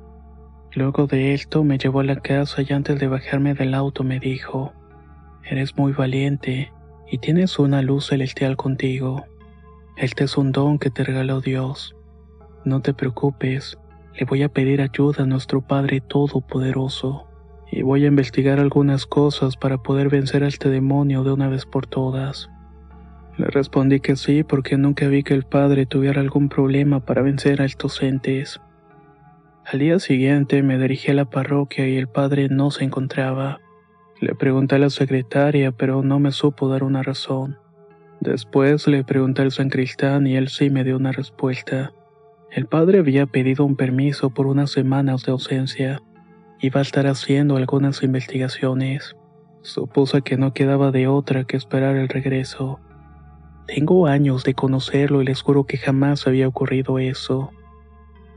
Luego 0.75 1.07
de 1.07 1.33
esto 1.33 1.63
me 1.63 1.79
llevó 1.79 2.01
a 2.01 2.03
la 2.03 2.17
casa 2.17 2.61
y 2.61 2.71
antes 2.71 2.99
de 2.99 3.07
bajarme 3.07 3.55
del 3.55 3.73
auto 3.73 4.03
me 4.03 4.19
dijo, 4.19 4.73
Eres 5.43 5.75
muy 5.75 5.91
valiente 5.91 6.71
y 7.11 7.17
tienes 7.17 7.57
una 7.57 7.81
luz 7.81 8.09
celestial 8.09 8.57
contigo. 8.57 9.25
Este 9.97 10.25
es 10.25 10.37
un 10.37 10.51
don 10.51 10.77
que 10.77 10.91
te 10.91 11.03
regaló 11.03 11.41
Dios. 11.41 11.95
No 12.63 12.83
te 12.83 12.93
preocupes, 12.93 13.79
le 14.17 14.25
voy 14.25 14.43
a 14.43 14.50
pedir 14.50 14.81
ayuda 14.81 15.24
a 15.24 15.27
nuestro 15.27 15.62
Padre 15.62 16.01
Todopoderoso 16.01 17.27
y 17.72 17.81
voy 17.81 18.05
a 18.05 18.07
investigar 18.07 18.60
algunas 18.60 19.05
cosas 19.05 19.57
para 19.57 19.77
poder 19.79 20.10
vencer 20.10 20.43
a 20.43 20.48
este 20.48 20.69
demonio 20.69 21.24
de 21.24 21.34
una 21.34 21.50
vez 21.50 21.65
por 21.65 21.88
todas. 21.88 22.50
Le 23.38 23.48
respondí 23.48 24.00
que 24.00 24.15
sí 24.15 24.43
porque 24.43 24.77
nunca 24.77 25.07
vi 25.07 25.24
que 25.24 25.34
el 25.34 25.43
padre 25.43 25.86
tuviera 25.86 26.22
algún 26.22 26.48
problema 26.48 27.03
para 27.03 27.22
vencer 27.22 27.62
a 27.62 27.65
estos 27.65 28.01
entes. 28.01 28.62
Al 29.65 29.79
día 29.79 30.00
siguiente 30.00 30.63
me 30.63 30.77
dirigí 30.77 31.12
a 31.12 31.15
la 31.15 31.25
parroquia 31.25 31.88
y 31.88 31.98
el 31.98 32.07
padre 32.07 32.48
no 32.48 32.72
se 32.72 32.86
encontraba. 32.86 33.60
Le 34.22 34.36
pregunté 34.36 34.75
a 34.75 34.79
la 34.79 34.89
secretaria 34.89 35.74
pero 35.74 36.01
no 36.01 36.19
me 36.19 36.31
supo 36.31 36.69
dar 36.69 36.84
una 36.84 37.03
razón. 37.03 37.57
Después 38.22 38.88
le 38.88 39.03
pregunté 39.03 39.41
al 39.41 39.51
San 39.51 39.69
Cristán 39.69 40.27
y 40.27 40.38
él 40.38 40.48
sí 40.48 40.69
me 40.69 40.86
dio 40.86 40.95
una 40.95 41.12
respuesta. 41.12 41.91
El 42.55 42.67
padre 42.67 43.00
había 43.00 43.25
pedido 43.25 43.65
un 43.65 43.75
permiso 43.75 44.29
por 44.29 44.47
unas 44.47 44.71
semanas 44.71 45.24
de 45.25 45.33
ausencia. 45.33 46.01
Iba 46.62 46.79
a 46.79 46.83
estar 46.83 47.05
haciendo 47.05 47.57
algunas 47.57 48.01
investigaciones. 48.01 49.17
Supuse 49.62 50.21
que 50.21 50.38
no 50.38 50.53
quedaba 50.53 50.91
de 50.91 51.09
otra 51.09 51.43
que 51.43 51.57
esperar 51.57 51.97
el 51.97 52.07
regreso. 52.07 52.79
Tengo 53.67 54.07
años 54.07 54.45
de 54.45 54.53
conocerlo 54.53 55.21
y 55.21 55.25
les 55.25 55.41
juro 55.41 55.65
que 55.65 55.77
jamás 55.77 56.27
había 56.27 56.47
ocurrido 56.47 56.97
eso. 56.97 57.51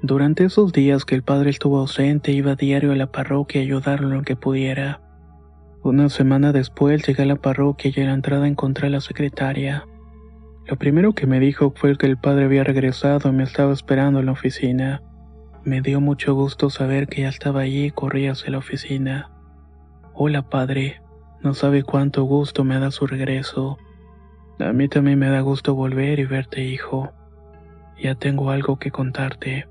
Durante 0.02 0.46
esos 0.46 0.72
días 0.72 1.04
que 1.04 1.14
el 1.14 1.22
padre 1.22 1.50
estuvo 1.50 1.78
ausente 1.78 2.32
iba 2.32 2.56
diario 2.56 2.90
a 2.90 2.96
la 2.96 3.12
parroquia 3.12 3.60
a 3.60 3.64
ayudarlo 3.64 4.08
en 4.08 4.14
lo 4.14 4.22
que 4.22 4.34
pudiera. 4.34 5.00
Una 5.84 6.08
semana 6.08 6.50
después 6.50 7.06
llegué 7.06 7.22
a 7.22 7.26
la 7.26 7.36
parroquia 7.36 7.92
y 7.94 8.00
a 8.00 8.06
la 8.06 8.14
entrada 8.14 8.48
encontré 8.48 8.88
a 8.88 8.90
la 8.90 9.00
secretaria. 9.00 9.86
Lo 10.68 10.76
primero 10.76 11.14
que 11.14 11.26
me 11.26 11.40
dijo 11.40 11.72
fue 11.74 11.96
que 11.96 12.04
el 12.04 12.18
padre 12.18 12.44
había 12.44 12.62
regresado 12.62 13.30
y 13.30 13.32
me 13.32 13.42
estaba 13.42 13.72
esperando 13.72 14.20
en 14.20 14.26
la 14.26 14.32
oficina. 14.32 15.02
Me 15.64 15.80
dio 15.80 15.98
mucho 16.02 16.34
gusto 16.34 16.68
saber 16.68 17.08
que 17.08 17.22
ya 17.22 17.30
estaba 17.30 17.62
allí 17.62 17.86
y 17.86 17.90
corrí 17.90 18.26
hacia 18.26 18.50
la 18.50 18.58
oficina. 18.58 19.30
Hola 20.12 20.50
padre, 20.50 21.00
no 21.42 21.54
sabe 21.54 21.84
cuánto 21.84 22.24
gusto 22.24 22.64
me 22.64 22.78
da 22.78 22.90
su 22.90 23.06
regreso. 23.06 23.78
A 24.58 24.74
mí 24.74 24.88
también 24.88 25.18
me 25.18 25.30
da 25.30 25.40
gusto 25.40 25.74
volver 25.74 26.18
y 26.18 26.26
verte 26.26 26.62
hijo. 26.62 27.12
Ya 27.98 28.14
tengo 28.14 28.50
algo 28.50 28.78
que 28.78 28.90
contarte. 28.90 29.66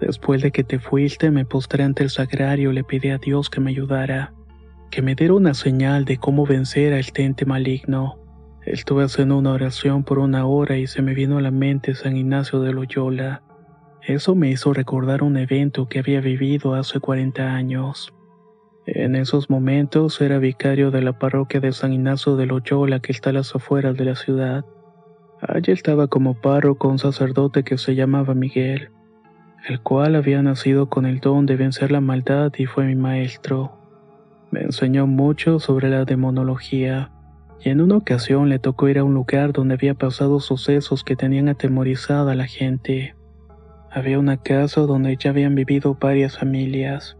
Después 0.00 0.42
de 0.42 0.52
que 0.52 0.62
te 0.62 0.78
fuiste 0.78 1.32
me 1.32 1.44
postré 1.44 1.82
ante 1.82 2.04
el 2.04 2.10
sagrario 2.10 2.70
y 2.70 2.74
le 2.74 2.84
pedí 2.84 3.08
a 3.08 3.18
Dios 3.18 3.50
que 3.50 3.60
me 3.60 3.72
ayudara, 3.72 4.32
que 4.92 5.02
me 5.02 5.16
diera 5.16 5.34
una 5.34 5.54
señal 5.54 6.04
de 6.04 6.18
cómo 6.18 6.46
vencer 6.46 6.92
a 6.92 7.00
este 7.00 7.24
ente 7.24 7.46
maligno. 7.46 8.23
Estuve 8.66 9.04
haciendo 9.04 9.36
una 9.36 9.52
oración 9.52 10.04
por 10.04 10.18
una 10.18 10.46
hora 10.46 10.78
y 10.78 10.86
se 10.86 11.02
me 11.02 11.12
vino 11.12 11.36
a 11.36 11.42
la 11.42 11.50
mente 11.50 11.94
San 11.94 12.16
Ignacio 12.16 12.60
de 12.60 12.72
Loyola. 12.72 13.42
Eso 14.02 14.34
me 14.34 14.50
hizo 14.50 14.72
recordar 14.72 15.22
un 15.22 15.36
evento 15.36 15.86
que 15.86 15.98
había 15.98 16.22
vivido 16.22 16.74
hace 16.74 16.98
40 16.98 17.42
años. 17.54 18.14
En 18.86 19.16
esos 19.16 19.50
momentos 19.50 20.18
era 20.22 20.38
vicario 20.38 20.90
de 20.90 21.02
la 21.02 21.18
parroquia 21.18 21.60
de 21.60 21.72
San 21.72 21.92
Ignacio 21.92 22.36
de 22.36 22.46
Loyola 22.46 23.00
que 23.00 23.12
está 23.12 23.30
a 23.30 23.32
las 23.34 23.54
afueras 23.54 23.98
de 23.98 24.06
la 24.06 24.14
ciudad. 24.14 24.64
Allí 25.42 25.70
estaba 25.70 26.06
como 26.06 26.40
párroco 26.40 26.88
un 26.88 26.98
sacerdote 26.98 27.64
que 27.64 27.76
se 27.76 27.94
llamaba 27.94 28.32
Miguel, 28.32 28.88
el 29.68 29.80
cual 29.80 30.16
había 30.16 30.42
nacido 30.42 30.88
con 30.88 31.04
el 31.04 31.20
don 31.20 31.44
de 31.44 31.56
vencer 31.56 31.92
la 31.92 32.00
maldad 32.00 32.50
y 32.56 32.64
fue 32.64 32.86
mi 32.86 32.94
maestro. 32.94 33.72
Me 34.50 34.60
enseñó 34.62 35.06
mucho 35.06 35.58
sobre 35.58 35.90
la 35.90 36.06
demonología, 36.06 37.10
y 37.64 37.70
en 37.70 37.80
una 37.80 37.96
ocasión 37.96 38.50
le 38.50 38.58
tocó 38.58 38.90
ir 38.90 38.98
a 38.98 39.04
un 39.04 39.14
lugar 39.14 39.54
donde 39.54 39.74
había 39.74 39.94
pasado 39.94 40.38
sucesos 40.38 41.02
que 41.02 41.16
tenían 41.16 41.48
atemorizada 41.48 42.32
a 42.32 42.34
la 42.34 42.46
gente. 42.46 43.14
Había 43.90 44.18
una 44.18 44.36
casa 44.36 44.82
donde 44.82 45.16
ya 45.16 45.30
habían 45.30 45.54
vivido 45.54 45.96
varias 45.98 46.36
familias, 46.36 47.16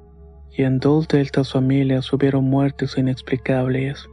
y 0.53 0.65
en 0.65 0.81
dos 0.81 1.09
de 1.09 1.23
estas 1.23 1.53
familias 1.53 2.13
hubieron 2.13 2.45
muertes 2.45 2.99
inexplicables. 2.99 4.07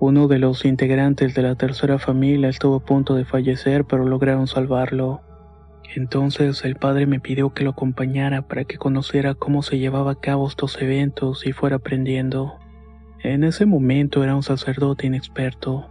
Uno 0.00 0.28
de 0.28 0.38
los 0.38 0.66
integrantes 0.66 1.34
de 1.34 1.40
la 1.40 1.54
tercera 1.54 1.98
familia 1.98 2.50
estuvo 2.50 2.76
a 2.76 2.84
punto 2.84 3.14
de 3.14 3.24
fallecer, 3.24 3.86
pero 3.86 4.04
lograron 4.04 4.46
salvarlo. 4.46 5.22
Entonces 5.96 6.62
el 6.66 6.76
padre 6.76 7.06
me 7.06 7.20
pidió 7.20 7.54
que 7.54 7.64
lo 7.64 7.70
acompañara 7.70 8.42
para 8.42 8.64
que 8.64 8.76
conociera 8.76 9.34
cómo 9.34 9.62
se 9.62 9.78
llevaba 9.78 10.12
a 10.12 10.20
cabo 10.20 10.46
estos 10.46 10.80
eventos 10.82 11.46
y 11.46 11.52
fuera 11.52 11.76
aprendiendo. 11.76 12.58
En 13.24 13.42
ese 13.42 13.64
momento 13.64 14.22
era 14.22 14.36
un 14.36 14.42
sacerdote 14.42 15.06
inexperto. 15.06 15.88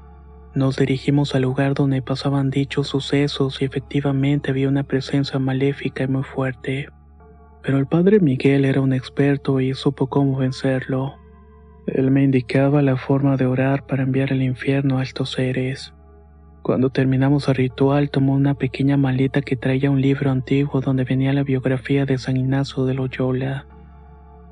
Nos 0.53 0.77
dirigimos 0.77 1.33
al 1.33 1.41
lugar 1.41 1.73
donde 1.73 2.03
pasaban 2.03 2.51
dichos 2.51 2.89
sucesos 2.89 3.59
y 3.59 3.65
efectivamente 3.65 4.51
había 4.51 4.69
una 4.69 4.83
presencia 4.83 5.39
maléfica 5.39 6.03
y 6.03 6.07
muy 6.07 6.21
fuerte. 6.21 6.89
Pero 7.63 7.79
el 7.79 7.87
padre 7.87 8.19
Miguel 8.19 8.65
era 8.65 8.81
un 8.81 8.93
experto 8.93 9.59
y 9.59 9.73
supo 9.73 10.05
cómo 10.05 10.37
vencerlo. 10.37 11.15
Él 11.87 12.11
me 12.11 12.23
indicaba 12.23 12.83
la 12.83 12.97
forma 12.97 13.35
de 13.35 13.47
orar 13.47 13.87
para 13.87 14.03
enviar 14.03 14.31
al 14.31 14.43
infierno 14.43 14.99
a 14.99 15.03
estos 15.03 15.31
seres. 15.31 15.91
Cuando 16.61 16.91
terminamos 16.91 17.47
el 17.47 17.55
ritual 17.55 18.11
tomó 18.11 18.33
una 18.33 18.53
pequeña 18.53 18.95
maleta 18.95 19.41
que 19.41 19.55
traía 19.55 19.89
un 19.89 20.01
libro 20.01 20.29
antiguo 20.29 20.81
donde 20.81 21.03
venía 21.03 21.33
la 21.33 21.41
biografía 21.41 22.05
de 22.05 22.19
San 22.19 22.37
Ignacio 22.37 22.85
de 22.85 22.93
Loyola. 22.93 23.65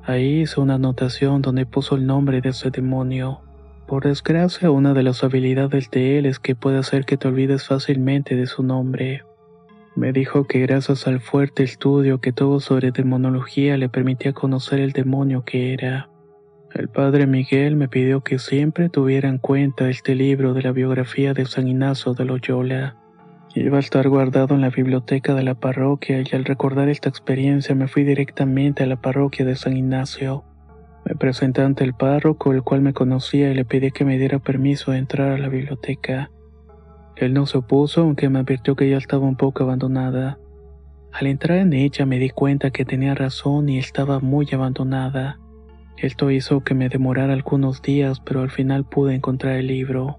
Ahí 0.04 0.40
hizo 0.40 0.62
una 0.62 0.74
anotación 0.74 1.42
donde 1.42 1.64
puso 1.64 1.94
el 1.94 2.06
nombre 2.06 2.40
de 2.40 2.48
ese 2.48 2.70
demonio. 2.70 3.40
Por 3.86 4.04
desgracia, 4.04 4.70
una 4.70 4.94
de 4.94 5.02
las 5.02 5.22
habilidades 5.22 5.90
de 5.90 6.18
él 6.18 6.26
es 6.26 6.38
que 6.38 6.54
puede 6.54 6.78
hacer 6.78 7.04
que 7.04 7.16
te 7.16 7.28
olvides 7.28 7.66
fácilmente 7.66 8.34
de 8.34 8.46
su 8.46 8.62
nombre. 8.62 9.22
Me 9.94 10.12
dijo 10.12 10.46
que 10.46 10.60
gracias 10.60 11.06
al 11.06 11.20
fuerte 11.20 11.62
estudio 11.62 12.20
que 12.20 12.32
tuvo 12.32 12.60
sobre 12.60 12.90
demonología 12.90 13.76
le 13.76 13.88
permitía 13.88 14.32
conocer 14.32 14.80
el 14.80 14.92
demonio 14.92 15.44
que 15.44 15.74
era. 15.74 16.08
El 16.74 16.88
padre 16.88 17.26
Miguel 17.26 17.76
me 17.76 17.88
pidió 17.88 18.22
que 18.22 18.38
siempre 18.38 18.88
tuviera 18.88 19.28
en 19.28 19.36
cuenta 19.36 19.90
este 19.90 20.14
libro 20.14 20.54
de 20.54 20.62
la 20.62 20.72
biografía 20.72 21.34
de 21.34 21.44
San 21.44 21.68
Ignacio 21.68 22.14
de 22.14 22.24
Loyola. 22.24 22.96
Iba 23.54 23.76
a 23.76 23.80
estar 23.80 24.08
guardado 24.08 24.54
en 24.54 24.62
la 24.62 24.70
biblioteca 24.70 25.34
de 25.34 25.42
la 25.42 25.54
parroquia 25.54 26.22
y 26.22 26.34
al 26.34 26.46
recordar 26.46 26.88
esta 26.88 27.10
experiencia 27.10 27.74
me 27.74 27.86
fui 27.86 28.02
directamente 28.02 28.82
a 28.82 28.86
la 28.86 28.96
parroquia 28.96 29.44
de 29.44 29.56
San 29.56 29.76
Ignacio. 29.76 30.42
Me 31.04 31.16
presenté 31.16 31.60
ante 31.60 31.84
el 31.84 31.92
párroco, 31.92 32.52
el 32.52 32.62
cual 32.62 32.80
me 32.80 32.94
conocía, 32.94 33.50
y 33.50 33.54
le 33.54 33.66
pedí 33.66 33.90
que 33.90 34.06
me 34.06 34.16
diera 34.16 34.38
permiso 34.38 34.92
de 34.92 34.98
entrar 34.98 35.32
a 35.32 35.38
la 35.38 35.50
biblioteca. 35.50 36.30
Él 37.16 37.34
no 37.34 37.44
se 37.44 37.58
opuso, 37.58 38.00
aunque 38.00 38.30
me 38.30 38.38
advirtió 38.38 38.74
que 38.74 38.88
ya 38.88 38.96
estaba 38.96 39.26
un 39.26 39.36
poco 39.36 39.64
abandonada. 39.64 40.38
Al 41.12 41.26
entrar 41.26 41.58
en 41.58 41.74
ella 41.74 42.06
me 42.06 42.18
di 42.18 42.30
cuenta 42.30 42.70
que 42.70 42.86
tenía 42.86 43.14
razón 43.14 43.68
y 43.68 43.78
estaba 43.78 44.18
muy 44.20 44.48
abandonada. 44.50 45.38
Esto 45.98 46.30
hizo 46.30 46.62
que 46.62 46.72
me 46.72 46.88
demorara 46.88 47.34
algunos 47.34 47.82
días, 47.82 48.18
pero 48.20 48.40
al 48.40 48.50
final 48.50 48.86
pude 48.86 49.14
encontrar 49.14 49.56
el 49.56 49.66
libro. 49.66 50.16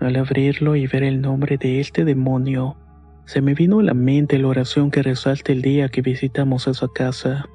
Al 0.00 0.16
abrirlo 0.16 0.76
y 0.76 0.86
ver 0.86 1.02
el 1.02 1.20
nombre 1.20 1.58
de 1.58 1.80
este 1.80 2.04
demonio, 2.04 2.76
se 3.24 3.42
me 3.42 3.54
vino 3.54 3.80
a 3.80 3.82
la 3.82 3.94
mente 3.94 4.38
la 4.38 4.48
oración 4.48 4.90
que 4.90 5.02
resalta 5.02 5.52
el 5.52 5.60
día 5.60 5.88
que 5.88 6.02
visitamos 6.02 6.66
esa 6.68 6.86
casa. 6.88 7.46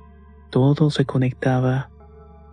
Todo 0.51 0.91
se 0.91 1.05
conectaba. 1.05 1.89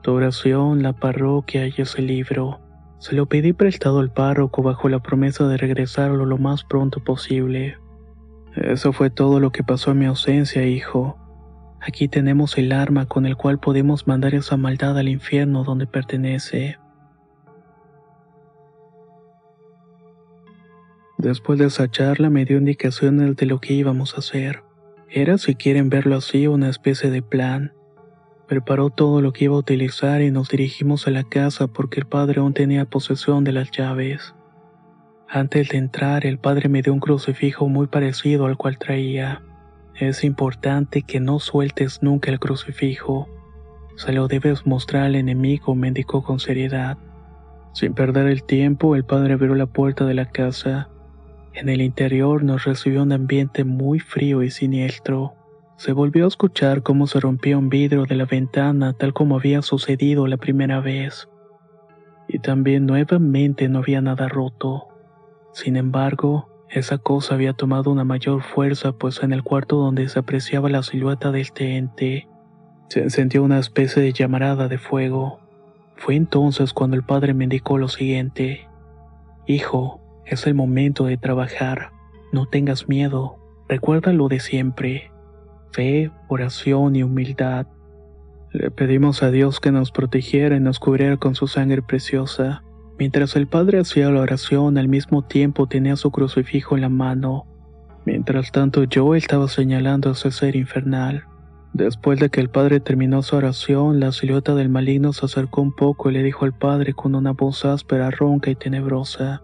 Tu 0.03 0.13
oración, 0.13 0.83
la 0.83 0.95
parroquia 0.95 1.67
y 1.67 1.75
ese 1.77 2.03
libro. 2.03 2.61
Se 2.99 3.15
lo 3.15 3.27
pedí 3.27 3.53
prestado 3.53 3.99
al 3.99 4.13
párroco 4.13 4.63
bajo 4.63 4.89
la 4.89 5.01
promesa 5.01 5.49
de 5.49 5.57
regresarlo 5.57 6.25
lo 6.25 6.39
más 6.39 6.65
pronto 6.65 7.03
posible. 7.03 7.77
Eso 8.57 8.93
fue 8.93 9.11
todo 9.11 9.41
lo 9.41 9.53
que 9.53 9.65
pasó 9.65 9.91
en 9.91 9.99
mi 9.99 10.07
ausencia, 10.07 10.67
hijo. 10.67 11.17
Aquí 11.81 12.09
tenemos 12.09 12.59
el 12.59 12.73
arma 12.73 13.07
con 13.07 13.27
el 13.27 13.37
cual 13.37 13.59
podemos 13.59 14.07
mandar 14.07 14.35
esa 14.35 14.57
maldad 14.57 14.99
al 14.99 15.09
infierno 15.09 15.65
donde 15.65 15.87
pertenece. 15.87 16.79
Después 21.21 21.59
de 21.59 21.67
esa 21.67 21.91
charla 21.91 22.31
me 22.31 22.47
dio 22.47 22.57
indicaciones 22.57 23.37
de 23.37 23.45
lo 23.45 23.61
que 23.61 23.75
íbamos 23.75 24.15
a 24.15 24.21
hacer. 24.21 24.63
Era, 25.11 25.37
si 25.37 25.55
quieren 25.55 25.91
verlo 25.91 26.17
así, 26.17 26.47
una 26.47 26.71
especie 26.71 27.11
de 27.11 27.21
plan. 27.21 27.75
Preparó 28.49 28.89
todo 28.89 29.21
lo 29.21 29.35
que 29.35 29.45
iba 29.45 29.55
a 29.55 29.59
utilizar 29.59 30.23
y 30.23 30.31
nos 30.31 30.49
dirigimos 30.49 31.07
a 31.07 31.11
la 31.11 31.25
casa 31.25 31.67
porque 31.67 32.01
el 32.01 32.07
padre 32.07 32.41
aún 32.41 32.55
tenía 32.55 32.87
posesión 32.87 33.45
de 33.45 33.53
las 33.53 33.71
llaves. 33.71 34.35
Antes 35.29 35.69
de 35.69 35.77
entrar, 35.77 36.25
el 36.25 36.39
padre 36.39 36.71
me 36.71 36.81
dio 36.81 36.95
un 36.95 37.01
crucifijo 37.01 37.69
muy 37.69 37.87
parecido 37.87 38.47
al 38.47 38.57
cual 38.57 38.79
traía. 38.79 39.43
Es 39.97 40.25
importante 40.25 41.03
que 41.03 41.21
no 41.21 41.39
sueltes 41.39 42.03
nunca 42.03 42.31
el 42.31 42.41
crucifijo. 42.41 43.29
Se 43.95 44.13
lo 44.13 44.27
debes 44.27 44.65
mostrar 44.65 45.03
al 45.03 45.17
enemigo, 45.17 45.75
me 45.75 45.89
indicó 45.89 46.23
con 46.23 46.41
seriedad. 46.41 46.97
Sin 47.75 47.93
perder 47.93 48.27
el 48.29 48.43
tiempo, 48.43 48.97
el 48.97 49.05
padre 49.05 49.35
abrió 49.35 49.55
la 49.55 49.67
puerta 49.67 50.07
de 50.07 50.15
la 50.15 50.25
casa. 50.25 50.89
En 51.53 51.69
el 51.69 51.81
interior 51.81 52.45
nos 52.45 52.65
recibió 52.65 53.03
un 53.03 53.13
ambiente 53.13 53.65
muy 53.65 53.99
frío 53.99 54.43
y 54.43 54.51
siniestro. 54.51 55.35
Se 55.77 55.93
volvió 55.93 56.25
a 56.25 56.29
escuchar 56.29 56.83
cómo 56.83 57.07
se 57.07 57.21
rompía 57.21 57.59
un 57.59 57.69
vidrio 57.69 58.05
de 58.05 58.15
la 58.15 58.27
ventana 58.27 58.93
tal 58.93 59.13
como 59.13 59.37
había 59.37 59.63
sucedido 59.63 60.27
la 60.27 60.37
primera 60.37 60.81
vez. 60.81 61.29
Y 62.29 62.39
también 62.39 62.87
nuevamente 62.87 63.69
no 63.69 63.79
había 63.79 64.01
nada 64.01 64.29
roto. 64.29 64.89
Sin 65.53 65.77
embargo, 65.77 66.49
esa 66.69 66.99
cosa 66.99 67.35
había 67.35 67.53
tomado 67.53 67.91
una 67.91 68.05
mayor 68.05 68.43
fuerza 68.43 68.93
pues 68.93 69.23
en 69.23 69.33
el 69.33 69.43
cuarto 69.43 69.77
donde 69.77 70.09
se 70.09 70.19
apreciaba 70.19 70.69
la 70.69 70.83
silueta 70.83 71.33
de 71.33 71.41
este 71.41 71.77
se 72.91 73.03
encendió 73.03 73.45
una 73.45 73.61
especie 73.61 74.03
de 74.03 74.13
llamarada 74.13 74.67
de 74.67 74.77
fuego. 74.77 75.39
Fue 75.97 76.17
entonces 76.17 76.73
cuando 76.73 76.97
el 76.97 77.05
padre 77.05 77.35
me 77.35 77.45
indicó 77.45 77.79
lo 77.79 77.87
siguiente. 77.87 78.69
Hijo, 79.47 80.01
es 80.27 80.47
el 80.47 80.55
momento 80.55 81.05
de 81.05 81.17
trabajar. 81.17 81.91
No 82.33 82.47
tengas 82.47 82.89
miedo. 82.89 83.37
Recuerda 83.69 84.13
lo 84.13 84.29
de 84.29 84.41
siempre. 84.41 85.11
Fe, 85.73 86.11
oración 86.29 86.97
y 86.97 87.03
humildad. 87.03 87.67
Le 88.53 88.71
pedimos 88.71 89.23
a 89.23 89.31
Dios 89.31 89.61
que 89.61 89.71
nos 89.71 89.93
protegiera 89.93 90.57
y 90.57 90.61
nos 90.61 90.81
cubriera 90.81 91.17
con 91.17 91.35
su 91.35 91.47
sangre 91.47 91.83
preciosa. 91.83 92.65
Mientras 92.99 93.37
el 93.37 93.47
padre 93.47 93.79
hacía 93.79 94.11
la 94.11 94.21
oración, 94.21 94.77
al 94.77 94.89
mismo 94.89 95.23
tiempo 95.23 95.67
tenía 95.67 95.97
su 95.97 96.11
crucifijo 96.11 96.75
en 96.75 96.83
la 96.83 96.89
mano. 96.89 97.47
Mientras 98.05 98.51
tanto 98.51 98.85
yo 98.85 99.15
estaba 99.15 99.47
señalando 99.47 100.09
a 100.09 100.13
ese 100.13 100.31
ser 100.33 100.57
infernal. 100.57 101.25
Después 101.73 102.19
de 102.19 102.31
que 102.31 102.41
el 102.41 102.51
padre 102.51 102.81
terminó 102.81 103.23
su 103.23 103.37
oración, 103.37 104.01
la 104.01 104.11
silueta 104.11 104.55
del 104.57 104.69
maligno 104.69 105.13
se 105.13 105.27
acercó 105.27 105.63
un 105.63 105.73
poco 105.73 106.11
y 106.11 106.15
le 106.15 106.23
dijo 106.23 106.45
al 106.45 106.53
padre 106.53 106.93
con 106.93 107.15
una 107.15 107.33
voz 107.33 107.65
áspera, 107.65 108.11
ronca 108.11 108.51
y 108.51 108.57
tenebrosa. 108.57 109.43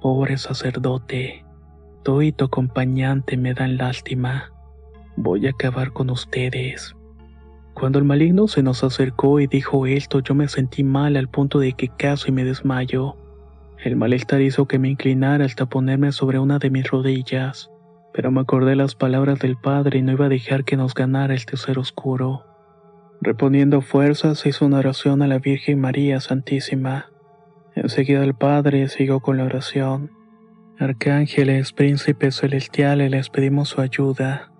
Pobre 0.00 0.38
sacerdote, 0.38 1.44
tú 2.02 2.22
y 2.22 2.32
tu 2.32 2.46
acompañante 2.46 3.36
me 3.36 3.52
dan 3.52 3.76
lástima. 3.76 4.50
Voy 5.16 5.46
a 5.46 5.50
acabar 5.50 5.92
con 5.92 6.08
ustedes. 6.08 6.96
Cuando 7.74 7.98
el 7.98 8.06
maligno 8.06 8.48
se 8.48 8.62
nos 8.62 8.82
acercó 8.82 9.40
y 9.40 9.46
dijo 9.46 9.86
esto, 9.86 10.20
yo 10.20 10.34
me 10.34 10.48
sentí 10.48 10.84
mal 10.84 11.16
al 11.16 11.28
punto 11.28 11.58
de 11.58 11.74
que 11.74 11.88
casi 11.88 12.32
me 12.32 12.44
desmayo. 12.44 13.16
El 13.84 13.96
malestar 13.96 14.40
hizo 14.40 14.66
que 14.66 14.78
me 14.78 14.88
inclinara 14.88 15.44
hasta 15.44 15.66
ponerme 15.66 16.12
sobre 16.12 16.38
una 16.38 16.58
de 16.58 16.70
mis 16.70 16.90
rodillas, 16.90 17.70
pero 18.14 18.30
me 18.30 18.40
acordé 18.40 18.76
las 18.76 18.94
palabras 18.94 19.38
del 19.38 19.56
Padre 19.56 19.98
y 19.98 20.02
no 20.02 20.12
iba 20.12 20.26
a 20.26 20.30
dejar 20.30 20.64
que 20.64 20.78
nos 20.78 20.94
ganara 20.94 21.34
el 21.34 21.44
tercer 21.44 21.78
oscuro. 21.78 22.46
Reponiendo 23.20 23.82
fuerzas, 23.82 24.46
hizo 24.46 24.64
una 24.64 24.78
oración 24.78 25.20
a 25.20 25.26
la 25.26 25.38
Virgen 25.38 25.78
María 25.78 26.20
Santísima. 26.20 27.10
Enseguida 27.74 28.24
el 28.24 28.34
Padre 28.34 28.88
siguió 28.88 29.20
con 29.20 29.36
la 29.36 29.44
oración. 29.44 30.10
Arcángeles, 30.78 31.72
príncipes 31.72 32.36
celestiales, 32.36 33.10
les 33.10 33.28
pedimos 33.30 33.68
su 33.68 33.80
ayuda. 33.80 34.50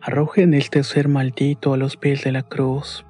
Arrojen 0.00 0.54
este 0.54 0.84
ser 0.84 1.08
maldito 1.08 1.74
a 1.74 1.76
los 1.76 1.96
pies 1.96 2.22
de 2.22 2.32
la 2.32 2.42
cruz. 2.42 3.04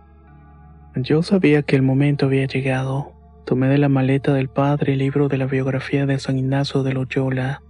Yo 0.94 1.22
sabía 1.22 1.62
que 1.62 1.76
el 1.76 1.82
momento 1.82 2.26
había 2.26 2.46
llegado. 2.46 3.12
Tomé 3.44 3.68
de 3.68 3.78
la 3.78 3.88
maleta 3.88 4.32
del 4.32 4.48
Padre 4.48 4.94
el 4.94 4.98
libro 4.98 5.28
de 5.28 5.38
la 5.38 5.46
biografía 5.46 6.06
de 6.06 6.18
San 6.18 6.38
Ignacio 6.38 6.82
de 6.82 6.94
Loyola. 6.94 7.62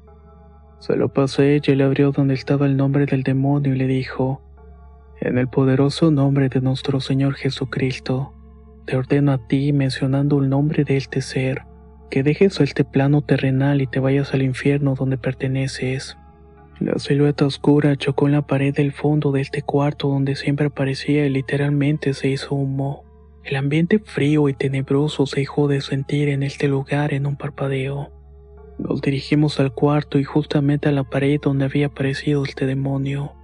Se 0.79 0.97
lo 0.97 1.13
pasé 1.13 1.61
y 1.63 1.71
él 1.71 1.83
abrió 1.83 2.13
donde 2.13 2.35
estaba 2.35 2.67
el 2.67 2.77
nombre 2.77 3.07
del 3.07 3.25
demonio 3.25 3.75
y 3.75 3.79
le 3.79 3.87
dijo, 3.87 4.43
En 5.21 5.39
el 5.39 5.49
poderoso 5.49 6.11
nombre 6.11 6.49
de 6.49 6.61
nuestro 6.61 7.01
Señor 7.01 7.35
Jesucristo, 7.35 8.33
te 8.89 8.97
ordeno 8.97 9.33
a 9.33 9.39
ti, 9.39 9.75
mencionando 9.75 10.39
el 10.39 10.49
nombre 10.49 10.83
de 10.83 10.97
este 10.97 11.21
ser, 11.21 11.65
que 12.09 12.23
dejes 12.23 12.59
este 12.61 12.85
plano 12.85 13.21
terrenal 13.21 13.83
y 13.83 13.87
te 13.87 14.01
vayas 14.01 14.33
al 14.33 14.41
infierno 14.41 14.95
donde 14.95 15.19
perteneces. 15.19 16.17
La 16.81 16.99
silueta 16.99 17.45
oscura 17.45 17.97
chocó 17.97 18.29
en 18.29 18.33
la 18.33 18.47
pared 18.47 18.75
del 18.75 18.93
fondo 18.93 19.31
de 19.31 19.43
este 19.43 19.61
cuarto 19.61 20.09
donde 20.09 20.37
siempre 20.37 20.69
aparecía 20.69 21.27
y 21.27 21.29
literalmente 21.29 22.15
se 22.15 22.29
hizo 22.29 22.55
humo. 22.55 23.05
El 23.45 23.57
ambiente 23.57 23.99
frío 23.99 24.49
y 24.49 24.55
tenebroso 24.55 25.27
se 25.27 25.41
dejó 25.41 25.69
de 25.69 25.83
sentir 25.83 26.31
en 26.31 26.43
este 26.43 26.67
lugar 26.67 27.13
en 27.13 27.27
un 27.27 27.37
parpadeo. 27.37 28.11
Nos 28.79 29.03
dirigimos 29.03 29.61
al 29.61 29.75
cuarto 29.75 30.19
y 30.19 30.25
justamente 30.25 30.89
a 30.89 30.93
la 30.93 31.05
pared 31.05 31.39
donde 31.43 31.67
había 31.67 31.89
aparecido 31.89 32.43
este 32.43 32.65
demonio. 32.65 33.35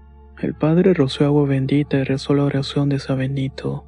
El 0.40 0.54
padre 0.54 0.94
roció 0.94 1.26
agua 1.26 1.44
bendita 1.44 1.98
y 1.98 2.04
rezó 2.04 2.33
la 2.33 2.44
oración 2.44 2.88
de 2.88 2.98
San 2.98 3.18
Benito. 3.18 3.85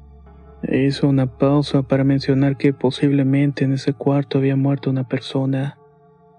Hizo 0.63 1.07
una 1.07 1.27
pausa 1.37 1.83
para 1.83 2.03
mencionar 2.03 2.57
que 2.57 2.73
posiblemente 2.73 3.63
en 3.63 3.73
ese 3.73 3.93
cuarto 3.93 4.39
había 4.39 4.55
muerto 4.55 4.89
una 4.89 5.07
persona. 5.07 5.77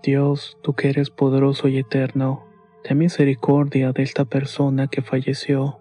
Dios, 0.02 0.58
tú 0.60 0.74
que 0.74 0.90
eres 0.90 1.10
poderoso 1.10 1.68
y 1.68 1.78
eterno, 1.78 2.44
ten 2.82 2.98
misericordia 2.98 3.92
de 3.92 4.02
esta 4.02 4.24
persona 4.24 4.88
que 4.88 5.02
falleció. 5.02 5.78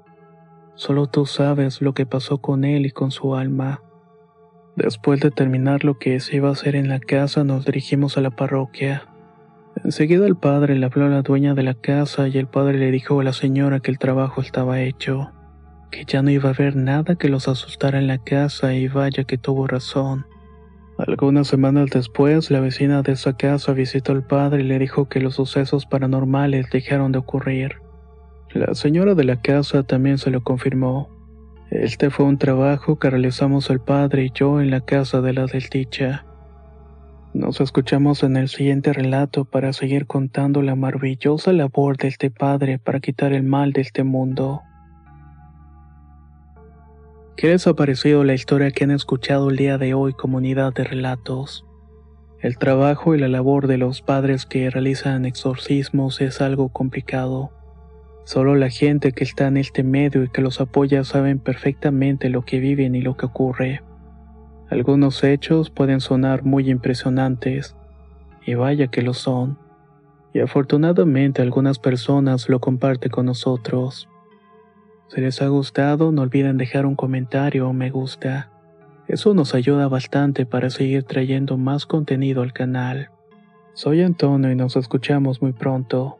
Solo 0.75 1.07
tú 1.07 1.25
sabes 1.25 1.81
lo 1.81 1.95
que 1.95 2.05
pasó 2.05 2.37
con 2.37 2.63
él 2.63 2.85
y 2.85 2.91
con 2.91 3.09
su 3.09 3.35
alma. 3.35 3.81
Después 4.75 5.19
de 5.19 5.31
terminar 5.31 5.83
lo 5.83 5.97
que 5.97 6.19
se 6.19 6.35
iba 6.35 6.49
a 6.49 6.51
hacer 6.51 6.75
en 6.75 6.89
la 6.89 6.99
casa, 6.99 7.43
nos 7.43 7.65
dirigimos 7.65 8.17
a 8.17 8.21
la 8.21 8.29
parroquia. 8.29 9.07
Enseguida 9.83 10.27
el 10.27 10.35
padre 10.35 10.75
le 10.75 10.85
habló 10.85 11.05
a 11.05 11.09
la 11.09 11.23
dueña 11.23 11.55
de 11.55 11.63
la 11.63 11.73
casa 11.73 12.27
y 12.27 12.37
el 12.37 12.47
padre 12.47 12.77
le 12.77 12.91
dijo 12.91 13.19
a 13.19 13.23
la 13.23 13.33
señora 13.33 13.79
que 13.79 13.89
el 13.89 13.97
trabajo 13.97 14.41
estaba 14.41 14.81
hecho 14.81 15.31
que 15.91 16.05
ya 16.05 16.21
no 16.21 16.31
iba 16.31 16.49
a 16.49 16.53
haber 16.53 16.75
nada 16.75 17.15
que 17.15 17.29
los 17.29 17.47
asustara 17.47 17.99
en 17.99 18.07
la 18.07 18.17
casa 18.17 18.73
y 18.73 18.87
vaya 18.87 19.23
que 19.23 19.37
tuvo 19.37 19.67
razón. 19.67 20.25
Algunas 20.97 21.47
semanas 21.47 21.89
después, 21.91 22.49
la 22.49 22.59
vecina 22.59 23.03
de 23.03 23.11
esa 23.11 23.33
casa 23.33 23.73
visitó 23.73 24.13
al 24.13 24.25
padre 24.25 24.63
y 24.63 24.67
le 24.67 24.79
dijo 24.79 25.07
que 25.07 25.19
los 25.19 25.35
sucesos 25.35 25.85
paranormales 25.85 26.69
dejaron 26.71 27.11
de 27.11 27.19
ocurrir. 27.19 27.75
La 28.51 28.73
señora 28.73 29.13
de 29.13 29.23
la 29.23 29.41
casa 29.41 29.83
también 29.83 30.17
se 30.17 30.31
lo 30.31 30.41
confirmó. 30.41 31.09
Este 31.69 32.09
fue 32.09 32.25
un 32.25 32.37
trabajo 32.37 32.97
que 32.97 33.09
realizamos 33.09 33.69
el 33.69 33.79
padre 33.79 34.25
y 34.25 34.31
yo 34.33 34.59
en 34.61 34.71
la 34.71 34.81
casa 34.81 35.21
de 35.21 35.33
la 35.33 35.45
desdicha. 35.45 36.25
Nos 37.33 37.61
escuchamos 37.61 38.23
en 38.23 38.35
el 38.35 38.47
siguiente 38.47 38.93
relato 38.93 39.45
para 39.45 39.73
seguir 39.73 40.07
contando 40.07 40.63
la 40.63 40.75
maravillosa 40.75 41.53
labor 41.53 41.97
de 41.97 42.07
este 42.07 42.31
padre 42.31 42.79
para 42.79 42.99
quitar 42.99 43.33
el 43.33 43.43
mal 43.43 43.73
de 43.73 43.81
este 43.81 44.03
mundo. 44.03 44.61
¿Qué 47.37 47.53
ha 47.53 47.73
parecido 47.75 48.23
la 48.23 48.33
historia 48.33 48.71
que 48.71 48.83
han 48.83 48.89
escuchado 48.89 49.51
el 49.51 49.57
día 49.57 49.77
de 49.77 49.93
hoy, 49.93 50.13
comunidad 50.13 50.73
de 50.73 50.83
relatos? 50.83 51.67
El 52.41 52.57
trabajo 52.57 53.13
y 53.13 53.19
la 53.19 53.27
labor 53.27 53.67
de 53.67 53.77
los 53.77 54.01
padres 54.01 54.47
que 54.47 54.71
realizan 54.71 55.23
exorcismos 55.23 56.19
es 56.19 56.41
algo 56.41 56.69
complicado. 56.69 57.51
Solo 58.25 58.55
la 58.55 58.71
gente 58.71 59.11
que 59.11 59.23
está 59.23 59.45
en 59.45 59.57
este 59.57 59.83
medio 59.83 60.23
y 60.23 60.29
que 60.29 60.41
los 60.41 60.59
apoya 60.59 61.03
saben 61.03 61.37
perfectamente 61.37 62.31
lo 62.31 62.43
que 62.43 62.59
viven 62.59 62.95
y 62.95 63.01
lo 63.01 63.17
que 63.17 63.27
ocurre. 63.27 63.83
Algunos 64.71 65.23
hechos 65.23 65.69
pueden 65.69 66.01
sonar 66.01 66.43
muy 66.43 66.71
impresionantes, 66.71 67.75
y 68.47 68.55
vaya 68.55 68.87
que 68.87 69.03
lo 69.03 69.13
son. 69.13 69.59
Y 70.33 70.39
afortunadamente 70.39 71.43
algunas 71.43 71.77
personas 71.77 72.49
lo 72.49 72.59
comparten 72.59 73.11
con 73.11 73.27
nosotros. 73.27 74.09
Si 75.09 75.21
les 75.21 75.41
ha 75.41 75.47
gustado, 75.47 76.11
no 76.11 76.21
olviden 76.21 76.57
dejar 76.57 76.85
un 76.85 76.95
comentario 76.95 77.69
o 77.69 77.73
me 77.73 77.89
gusta. 77.89 78.49
Eso 79.07 79.33
nos 79.33 79.55
ayuda 79.55 79.87
bastante 79.87 80.45
para 80.45 80.69
seguir 80.69 81.03
trayendo 81.03 81.57
más 81.57 81.85
contenido 81.85 82.41
al 82.41 82.51
canal. 82.51 83.09
Soy 83.73 84.01
Antonio 84.01 84.51
y 84.51 84.55
nos 84.55 84.75
escuchamos 84.75 85.41
muy 85.41 85.53
pronto. 85.53 86.19